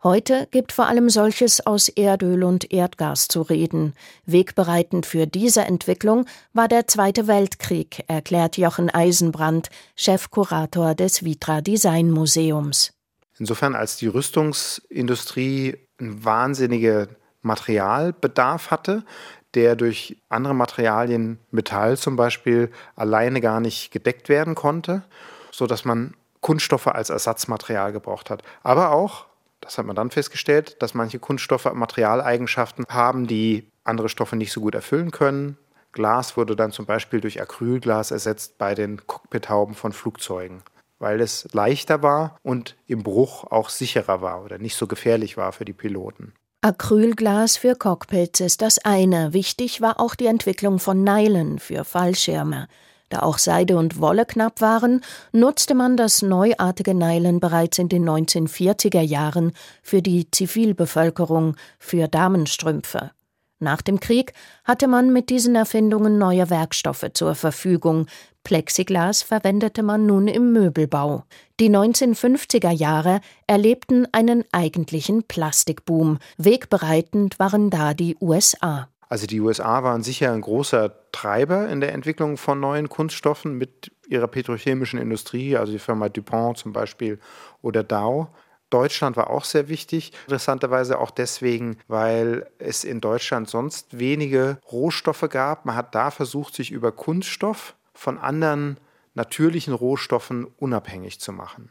Heute 0.03 0.49
gibt 0.51 0.73
vor 0.73 0.87
allem 0.87 1.09
solches 1.09 1.65
aus 1.65 1.87
Erdöl 1.87 2.43
und 2.43 2.73
Erdgas 2.73 3.29
zu 3.29 3.41
reden. 3.41 3.93
Wegbereitend 4.25 5.05
für 5.05 5.27
diese 5.27 5.61
Entwicklung 5.61 6.25
war 6.51 6.67
der 6.67 6.87
Zweite 6.87 7.27
Weltkrieg, 7.27 8.03
erklärt 8.09 8.57
Jochen 8.57 8.89
Eisenbrand, 8.89 9.69
Chefkurator 9.95 10.93
des 10.93 11.23
Vitra 11.23 11.61
Design 11.61 12.11
Museums. 12.11 12.91
Insofern 13.39 13.75
als 13.75 13.95
die 13.95 14.07
Rüstungsindustrie 14.07 15.77
einen 15.97 16.25
wahnsinnigen 16.25 17.07
Materialbedarf 17.41 18.71
hatte, 18.71 19.05
der 19.53 19.77
durch 19.77 20.17
andere 20.27 20.53
Materialien, 20.53 21.39
Metall 21.49 21.97
zum 21.97 22.17
Beispiel, 22.17 22.71
alleine 22.97 23.39
gar 23.39 23.61
nicht 23.61 23.91
gedeckt 23.91 24.27
werden 24.27 24.53
konnte, 24.53 25.03
sodass 25.51 25.85
man 25.85 26.13
Kunststoffe 26.41 26.87
als 26.87 27.09
Ersatzmaterial 27.09 27.93
gebraucht 27.93 28.29
hat. 28.29 28.43
Aber 28.63 28.91
auch, 28.91 29.27
das 29.63 29.77
hat 29.77 29.85
man 29.85 29.95
dann 29.95 30.11
festgestellt, 30.11 30.81
dass 30.81 30.93
manche 30.93 31.19
Kunststoffe 31.19 31.71
Materialeigenschaften 31.73 32.85
haben, 32.89 33.27
die 33.27 33.71
andere 33.83 34.09
Stoffe 34.09 34.35
nicht 34.35 34.51
so 34.51 34.61
gut 34.61 34.75
erfüllen 34.75 35.11
können. 35.11 35.57
Glas 35.91 36.37
wurde 36.37 36.55
dann 36.55 36.71
zum 36.71 36.85
Beispiel 36.85 37.21
durch 37.21 37.41
Acrylglas 37.41 38.11
ersetzt 38.11 38.57
bei 38.57 38.75
den 38.75 39.05
Cockpithauben 39.05 39.75
von 39.75 39.93
Flugzeugen 39.93 40.63
weil 41.03 41.19
es 41.19 41.47
leichter 41.51 42.01
war 42.01 42.37
und 42.43 42.77
im 42.87 43.03
Bruch 43.03 43.43
auch 43.43 43.69
sicherer 43.69 44.21
war 44.21 44.43
oder 44.43 44.57
nicht 44.57 44.75
so 44.75 44.87
gefährlich 44.87 45.35
war 45.35 45.51
für 45.51 45.65
die 45.65 45.73
Piloten. 45.73 46.33
Acrylglas 46.61 47.57
für 47.57 47.75
Cockpits 47.75 48.39
ist 48.39 48.61
das 48.61 48.79
eine. 48.79 49.33
Wichtig 49.33 49.81
war 49.81 49.99
auch 49.99 50.15
die 50.15 50.27
Entwicklung 50.27 50.79
von 50.79 51.03
Nylon 51.03 51.59
für 51.59 51.83
Fallschirme. 51.83 52.69
Da 53.13 53.19
auch 53.19 53.37
Seide 53.37 53.77
und 53.77 54.01
Wolle 54.01 54.25
knapp 54.25 54.59
waren, 54.59 55.01
nutzte 55.31 55.75
man 55.75 55.97
das 55.97 56.23
neuartige 56.23 56.95
Nylon 56.95 57.39
bereits 57.39 57.77
in 57.77 57.87
den 57.87 58.09
1940er 58.09 59.01
Jahren 59.01 59.51
für 59.83 60.01
die 60.01 60.31
Zivilbevölkerung, 60.31 61.55
für 61.77 62.07
Damenstrümpfe. 62.07 63.11
Nach 63.59 63.83
dem 63.83 63.99
Krieg 63.99 64.33
hatte 64.63 64.87
man 64.87 65.13
mit 65.13 65.29
diesen 65.29 65.53
Erfindungen 65.53 66.17
neue 66.17 66.49
Werkstoffe 66.49 67.05
zur 67.13 67.35
Verfügung. 67.35 68.07
Plexiglas 68.43 69.21
verwendete 69.21 69.83
man 69.83 70.07
nun 70.07 70.27
im 70.27 70.51
Möbelbau. 70.51 71.25
Die 71.59 71.69
1950er 71.69 72.71
Jahre 72.71 73.21
erlebten 73.45 74.07
einen 74.11 74.43
eigentlichen 74.51 75.21
Plastikboom. 75.21 76.17
Wegbereitend 76.39 77.37
waren 77.37 77.69
da 77.69 77.93
die 77.93 78.17
USA. 78.19 78.89
Also 79.09 79.27
die 79.27 79.41
USA 79.41 79.83
waren 79.83 80.03
sicher 80.03 80.31
ein 80.31 80.41
großer 80.41 81.11
Treiber 81.11 81.69
in 81.69 81.81
der 81.81 81.93
Entwicklung 81.93 82.37
von 82.37 82.59
neuen 82.59 82.89
Kunststoffen 82.89 83.57
mit 83.57 83.91
ihrer 84.07 84.27
petrochemischen 84.27 84.99
Industrie, 84.99 85.55
also 85.55 85.71
die 85.71 85.79
Firma 85.79 86.09
DuPont 86.09 86.57
zum 86.57 86.73
Beispiel 86.73 87.19
oder 87.61 87.83
Dow. 87.83 88.29
Deutschland 88.69 89.17
war 89.17 89.29
auch 89.29 89.43
sehr 89.43 89.69
wichtig, 89.69 90.13
interessanterweise 90.25 90.97
auch 90.97 91.11
deswegen, 91.11 91.77
weil 91.87 92.49
es 92.57 92.83
in 92.83 93.01
Deutschland 93.01 93.47
sonst 93.47 93.99
wenige 93.99 94.57
Rohstoffe 94.71 95.27
gab. 95.29 95.65
Man 95.65 95.75
hat 95.75 95.93
da 95.93 96.09
versucht, 96.09 96.55
sich 96.55 96.71
über 96.71 96.91
Kunststoff 96.91 97.75
von 97.93 98.17
anderen 98.17 98.79
natürlichen 99.13 99.75
Rohstoffen 99.75 100.47
unabhängig 100.57 101.19
zu 101.19 101.31
machen. 101.31 101.69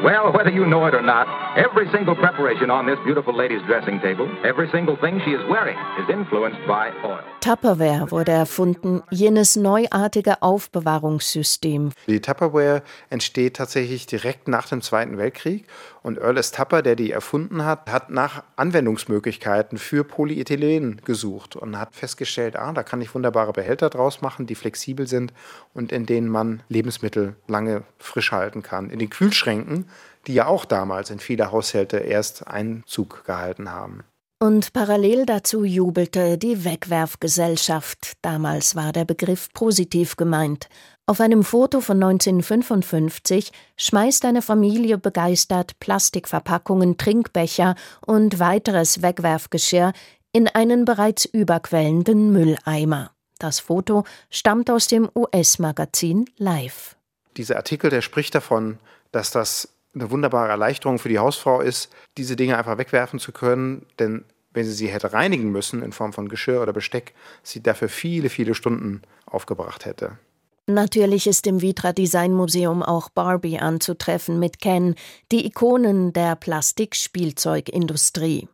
Well, 0.00 0.32
whether 0.32 0.50
you 0.50 0.64
know 0.64 0.86
it 0.86 0.94
or 0.94 1.02
not, 1.02 1.26
every 1.56 1.88
single 1.92 2.16
preparation 2.16 2.70
on 2.70 2.86
this 2.86 2.98
beautiful 3.04 3.36
lady's 3.36 3.62
dressing 3.66 4.00
table, 4.00 4.28
every 4.44 4.68
single 4.70 4.96
thing 4.96 5.20
she 5.24 5.32
is 5.32 5.40
wearing, 5.48 5.76
is 6.00 6.08
influenced 6.08 6.60
by 6.66 6.90
oil. 7.04 7.20
Tupperware 7.40 8.10
wurde 8.10 8.32
erfunden, 8.32 9.02
jenes 9.10 9.56
neuartige 9.56 10.42
Aufbewahrungssystem. 10.42 11.92
Die 12.06 12.20
Tupperware 12.20 12.82
entsteht 13.10 13.56
tatsächlich 13.56 14.06
direkt 14.06 14.48
nach 14.48 14.68
dem 14.68 14.80
Zweiten 14.80 15.18
Weltkrieg 15.18 15.66
und 16.02 16.18
Earl 16.18 16.36
S. 16.36 16.50
Tupper, 16.50 16.82
der 16.82 16.96
die 16.96 17.12
erfunden 17.12 17.64
hat, 17.64 17.90
hat 17.90 18.10
nach 18.10 18.42
Anwendungsmöglichkeiten 18.56 19.78
für 19.78 20.04
Polyethylen 20.04 21.00
gesucht 21.04 21.56
und 21.56 21.78
hat 21.78 21.94
festgestellt, 21.94 22.56
ah, 22.56 22.72
da 22.72 22.82
kann 22.82 23.00
ich 23.00 23.14
wunderbare 23.14 23.52
Behälter 23.52 23.90
draus 23.90 24.20
machen, 24.20 24.46
die 24.46 24.54
flexibel 24.54 25.06
sind 25.06 25.32
und 25.74 25.92
in 25.92 26.06
denen 26.06 26.28
man 26.28 26.62
Lebensmittel 26.68 27.36
lange 27.46 27.84
frisch 27.98 28.32
halten 28.32 28.62
kann. 28.62 28.90
In 28.90 28.98
den 28.98 29.10
Kühlschränken, 29.10 29.88
die 30.26 30.34
ja 30.34 30.46
auch 30.46 30.64
damals 30.64 31.10
in 31.10 31.18
viele 31.18 31.52
Haushalte 31.52 31.98
erst 31.98 32.46
Einzug 32.46 33.24
gehalten 33.24 33.70
haben. 33.70 34.04
Und 34.42 34.72
parallel 34.72 35.24
dazu 35.24 35.62
jubelte 35.62 36.36
die 36.36 36.64
Wegwerfgesellschaft. 36.64 38.14
Damals 38.22 38.74
war 38.74 38.92
der 38.92 39.04
Begriff 39.04 39.48
positiv 39.52 40.16
gemeint. 40.16 40.68
Auf 41.06 41.20
einem 41.20 41.42
Foto 41.42 41.80
von 41.80 42.00
1955 42.00 43.50
schmeißt 43.76 44.24
eine 44.24 44.40
Familie 44.40 44.98
begeistert 44.98 45.78
Plastikverpackungen, 45.80 46.96
Trinkbecher 46.96 47.74
und 48.06 48.38
weiteres 48.38 49.02
Wegwerfgeschirr 49.02 49.92
in 50.32 50.46
einen 50.46 50.84
bereits 50.84 51.24
überquellenden 51.24 52.30
Mülleimer. 52.32 53.10
Das 53.40 53.58
Foto 53.58 54.04
stammt 54.30 54.70
aus 54.70 54.86
dem 54.86 55.10
US-Magazin 55.16 56.26
Life. 56.36 56.94
Dieser 57.36 57.56
Artikel, 57.56 57.90
der 57.90 58.00
spricht 58.00 58.36
davon, 58.36 58.78
dass 59.10 59.32
das 59.32 59.70
eine 59.94 60.10
wunderbare 60.12 60.50
Erleichterung 60.50 61.00
für 61.00 61.08
die 61.08 61.18
Hausfrau 61.18 61.60
ist, 61.60 61.92
diese 62.16 62.36
Dinge 62.36 62.56
einfach 62.56 62.78
wegwerfen 62.78 63.18
zu 63.18 63.32
können, 63.32 63.86
denn 63.98 64.24
wenn 64.54 64.64
sie 64.64 64.72
sie 64.72 64.88
hätte 64.88 65.12
reinigen 65.12 65.50
müssen 65.50 65.82
in 65.82 65.92
Form 65.92 66.12
von 66.12 66.28
Geschirr 66.28 66.62
oder 66.62 66.72
Besteck, 66.72 67.14
sie 67.42 67.60
dafür 67.60 67.88
viele, 67.88 68.28
viele 68.28 68.54
Stunden 68.54 69.02
aufgebracht 69.26 69.84
hätte. 69.84 70.18
Natürlich 70.66 71.26
ist 71.26 71.48
im 71.48 71.60
Vitra 71.60 71.92
Design 71.92 72.32
Museum 72.32 72.84
auch 72.84 73.08
Barbie 73.08 73.58
anzutreffen 73.58 74.38
mit 74.38 74.60
Ken, 74.60 74.94
die 75.32 75.44
Ikonen 75.44 76.12
der 76.12 76.36
Plastikspielzeugindustrie. 76.36 78.46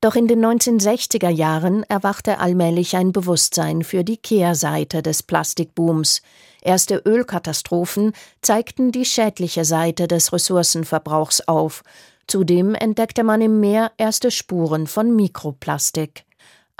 Doch 0.00 0.16
in 0.16 0.26
den 0.26 0.44
1960er 0.44 1.28
Jahren 1.28 1.84
erwachte 1.84 2.40
allmählich 2.40 2.96
ein 2.96 3.12
Bewusstsein 3.12 3.84
für 3.84 4.02
die 4.02 4.16
Kehrseite 4.16 5.00
des 5.00 5.22
Plastikbooms. 5.22 6.22
Erste 6.60 6.96
Ölkatastrophen 6.96 8.12
zeigten 8.40 8.90
die 8.90 9.04
schädliche 9.04 9.64
Seite 9.64 10.08
des 10.08 10.32
Ressourcenverbrauchs 10.32 11.42
auf. 11.42 11.84
Zudem 12.26 12.74
entdeckte 12.74 13.22
man 13.22 13.40
im 13.40 13.60
Meer 13.60 13.92
erste 13.98 14.32
Spuren 14.32 14.88
von 14.88 15.14
Mikroplastik. 15.14 16.24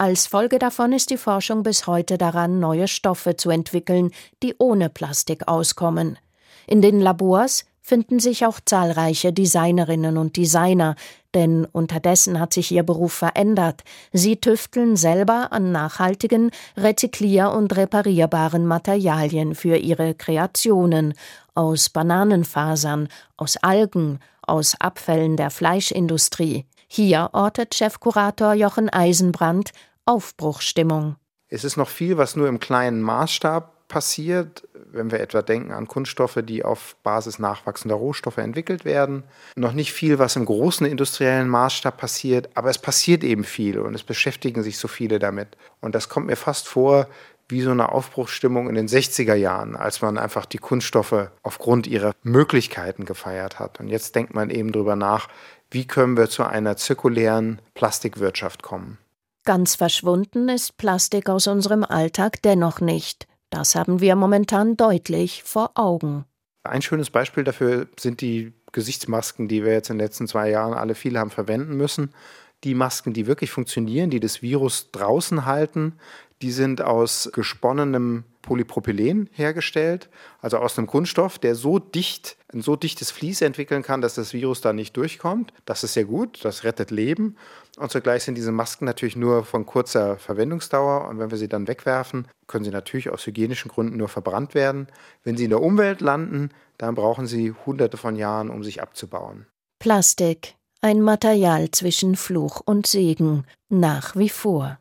Als 0.02 0.26
Folge 0.26 0.58
davon 0.58 0.92
ist 0.92 1.10
die 1.10 1.16
Forschung 1.16 1.62
bis 1.62 1.86
heute 1.86 2.18
daran, 2.18 2.58
neue 2.58 2.88
Stoffe 2.88 3.36
zu 3.36 3.50
entwickeln, 3.50 4.10
die 4.42 4.56
ohne 4.58 4.88
Plastik 4.88 5.46
auskommen. 5.46 6.18
In 6.66 6.82
den 6.82 7.00
Labors 7.00 7.66
finden 7.80 8.18
sich 8.18 8.44
auch 8.44 8.58
zahlreiche 8.64 9.32
Designerinnen 9.32 10.18
und 10.18 10.36
Designer, 10.36 10.96
denn 11.34 11.66
unterdessen 11.66 12.40
hat 12.40 12.52
sich 12.52 12.72
ihr 12.72 12.82
Beruf 12.82 13.12
verändert. 13.12 13.84
Sie 14.12 14.38
tüfteln 14.38 14.96
selber 14.96 15.52
an 15.52 15.70
nachhaltigen, 15.70 16.50
rezyklier- 16.76 17.56
und 17.56 17.76
reparierbaren 17.76 18.66
Materialien 18.66 19.54
für 19.54 19.76
ihre 19.76 20.14
Kreationen 20.16 21.14
aus 21.54 21.90
Bananenfasern, 21.90 23.06
aus 23.36 23.56
Algen, 23.58 24.18
aus 24.44 24.74
Abfällen 24.80 25.36
der 25.36 25.50
Fleischindustrie. 25.50 26.64
Hier 26.88 27.30
ortet 27.32 27.76
Chefkurator 27.76 28.52
Jochen 28.52 28.90
Eisenbrand 28.90 29.70
Aufbruchstimmung. 30.06 31.16
Es 31.48 31.64
ist 31.64 31.76
noch 31.76 31.88
viel, 31.88 32.16
was 32.16 32.34
nur 32.34 32.48
im 32.48 32.60
kleinen 32.60 33.02
Maßstab 33.02 33.88
passiert, 33.88 34.66
wenn 34.90 35.10
wir 35.10 35.20
etwa 35.20 35.42
denken 35.42 35.70
an 35.70 35.86
Kunststoffe, 35.86 36.38
die 36.42 36.64
auf 36.64 36.96
Basis 37.02 37.38
nachwachsender 37.38 37.94
Rohstoffe 37.94 38.38
entwickelt 38.38 38.84
werden. 38.84 39.24
Noch 39.54 39.72
nicht 39.72 39.92
viel, 39.92 40.18
was 40.18 40.36
im 40.36 40.46
großen 40.46 40.86
industriellen 40.86 41.48
Maßstab 41.48 41.96
passiert, 41.98 42.48
aber 42.54 42.70
es 42.70 42.78
passiert 42.78 43.22
eben 43.22 43.44
viel 43.44 43.78
und 43.78 43.94
es 43.94 44.02
beschäftigen 44.02 44.62
sich 44.62 44.78
so 44.78 44.88
viele 44.88 45.18
damit. 45.18 45.56
Und 45.80 45.94
das 45.94 46.08
kommt 46.08 46.26
mir 46.26 46.36
fast 46.36 46.68
vor 46.68 47.06
wie 47.48 47.60
so 47.60 47.70
eine 47.70 47.92
Aufbruchsstimmung 47.92 48.68
in 48.68 48.74
den 48.74 48.88
60er 48.88 49.34
Jahren, 49.34 49.76
als 49.76 50.00
man 50.00 50.16
einfach 50.16 50.46
die 50.46 50.58
Kunststoffe 50.58 51.28
aufgrund 51.42 51.86
ihrer 51.86 52.12
Möglichkeiten 52.22 53.04
gefeiert 53.04 53.58
hat. 53.58 53.78
Und 53.78 53.88
jetzt 53.88 54.14
denkt 54.14 54.34
man 54.34 54.48
eben 54.48 54.72
darüber 54.72 54.96
nach, 54.96 55.28
wie 55.70 55.86
können 55.86 56.16
wir 56.16 56.30
zu 56.30 56.44
einer 56.44 56.78
zirkulären 56.78 57.60
Plastikwirtschaft 57.74 58.62
kommen. 58.62 58.96
Ganz 59.44 59.74
verschwunden 59.74 60.48
ist 60.48 60.76
Plastik 60.76 61.28
aus 61.28 61.48
unserem 61.48 61.82
Alltag 61.82 62.40
dennoch 62.42 62.80
nicht. 62.80 63.26
Das 63.50 63.74
haben 63.74 64.00
wir 64.00 64.14
momentan 64.14 64.76
deutlich 64.76 65.42
vor 65.42 65.72
Augen. 65.74 66.24
Ein 66.62 66.80
schönes 66.80 67.10
Beispiel 67.10 67.42
dafür 67.42 67.88
sind 67.98 68.20
die 68.20 68.52
Gesichtsmasken, 68.70 69.48
die 69.48 69.64
wir 69.64 69.72
jetzt 69.72 69.90
in 69.90 69.98
den 69.98 70.06
letzten 70.06 70.28
zwei 70.28 70.48
Jahren 70.48 70.74
alle 70.74 70.94
viele 70.94 71.18
haben 71.18 71.30
verwenden 71.30 71.76
müssen. 71.76 72.14
Die 72.62 72.74
Masken, 72.74 73.12
die 73.12 73.26
wirklich 73.26 73.50
funktionieren, 73.50 74.10
die 74.10 74.20
das 74.20 74.42
Virus 74.42 74.92
draußen 74.92 75.44
halten, 75.44 75.98
die 76.40 76.52
sind 76.52 76.80
aus 76.80 77.28
gesponnenem 77.32 78.24
Polypropylen 78.42 79.30
hergestellt, 79.32 80.10
also 80.40 80.58
aus 80.58 80.76
einem 80.76 80.86
Kunststoff, 80.86 81.38
der 81.38 81.54
so 81.54 81.78
dicht, 81.78 82.36
ein 82.52 82.60
so 82.60 82.76
dichtes 82.76 83.10
Vlies 83.10 83.40
entwickeln 83.40 83.82
kann, 83.82 84.00
dass 84.00 84.16
das 84.16 84.32
Virus 84.32 84.60
da 84.60 84.72
nicht 84.72 84.96
durchkommt. 84.96 85.52
Das 85.64 85.84
ist 85.84 85.94
sehr 85.94 86.04
gut, 86.04 86.44
das 86.44 86.64
rettet 86.64 86.90
Leben. 86.90 87.36
Und 87.78 87.90
zugleich 87.90 88.24
sind 88.24 88.34
diese 88.34 88.52
Masken 88.52 88.84
natürlich 88.84 89.16
nur 89.16 89.44
von 89.44 89.64
kurzer 89.64 90.18
Verwendungsdauer. 90.18 91.08
Und 91.08 91.18
wenn 91.18 91.30
wir 91.30 91.38
sie 91.38 91.48
dann 91.48 91.68
wegwerfen, 91.68 92.28
können 92.46 92.64
sie 92.64 92.70
natürlich 92.70 93.08
aus 93.08 93.26
hygienischen 93.26 93.70
Gründen 93.70 93.96
nur 93.96 94.08
verbrannt 94.08 94.54
werden. 94.54 94.88
Wenn 95.24 95.36
sie 95.36 95.44
in 95.44 95.50
der 95.50 95.62
Umwelt 95.62 96.00
landen, 96.00 96.50
dann 96.76 96.94
brauchen 96.94 97.26
sie 97.26 97.54
hunderte 97.64 97.96
von 97.96 98.16
Jahren, 98.16 98.50
um 98.50 98.62
sich 98.62 98.82
abzubauen. 98.82 99.46
Plastik, 99.78 100.56
ein 100.80 101.00
Material 101.00 101.70
zwischen 101.70 102.16
Fluch 102.16 102.60
und 102.64 102.86
Segen, 102.86 103.46
nach 103.68 104.16
wie 104.16 104.28
vor. 104.28 104.78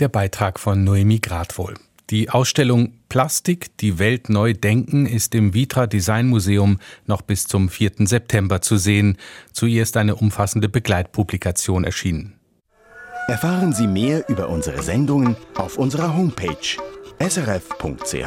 Der 0.00 0.08
Beitrag 0.08 0.60
von 0.60 0.84
Noemi 0.84 1.18
Gradwohl. 1.18 1.74
Die 2.10 2.30
Ausstellung 2.30 2.92
Plastik, 3.08 3.76
die 3.78 3.98
Welt 3.98 4.28
neu 4.28 4.54
denken 4.54 5.06
ist 5.06 5.34
im 5.34 5.54
Vitra 5.54 5.88
Design 5.88 6.28
Museum 6.28 6.78
noch 7.06 7.20
bis 7.20 7.48
zum 7.48 7.68
4. 7.68 8.06
September 8.06 8.60
zu 8.60 8.76
sehen. 8.76 9.18
Zu 9.52 9.66
ihr 9.66 9.82
ist 9.82 9.96
eine 9.96 10.14
umfassende 10.14 10.68
Begleitpublikation 10.68 11.82
erschienen. 11.82 12.34
Erfahren 13.26 13.72
Sie 13.72 13.88
mehr 13.88 14.28
über 14.28 14.48
unsere 14.48 14.82
Sendungen 14.82 15.36
auf 15.56 15.76
unserer 15.76 16.16
Homepage 16.16 16.78
srf.ch-kultur. 17.18 18.18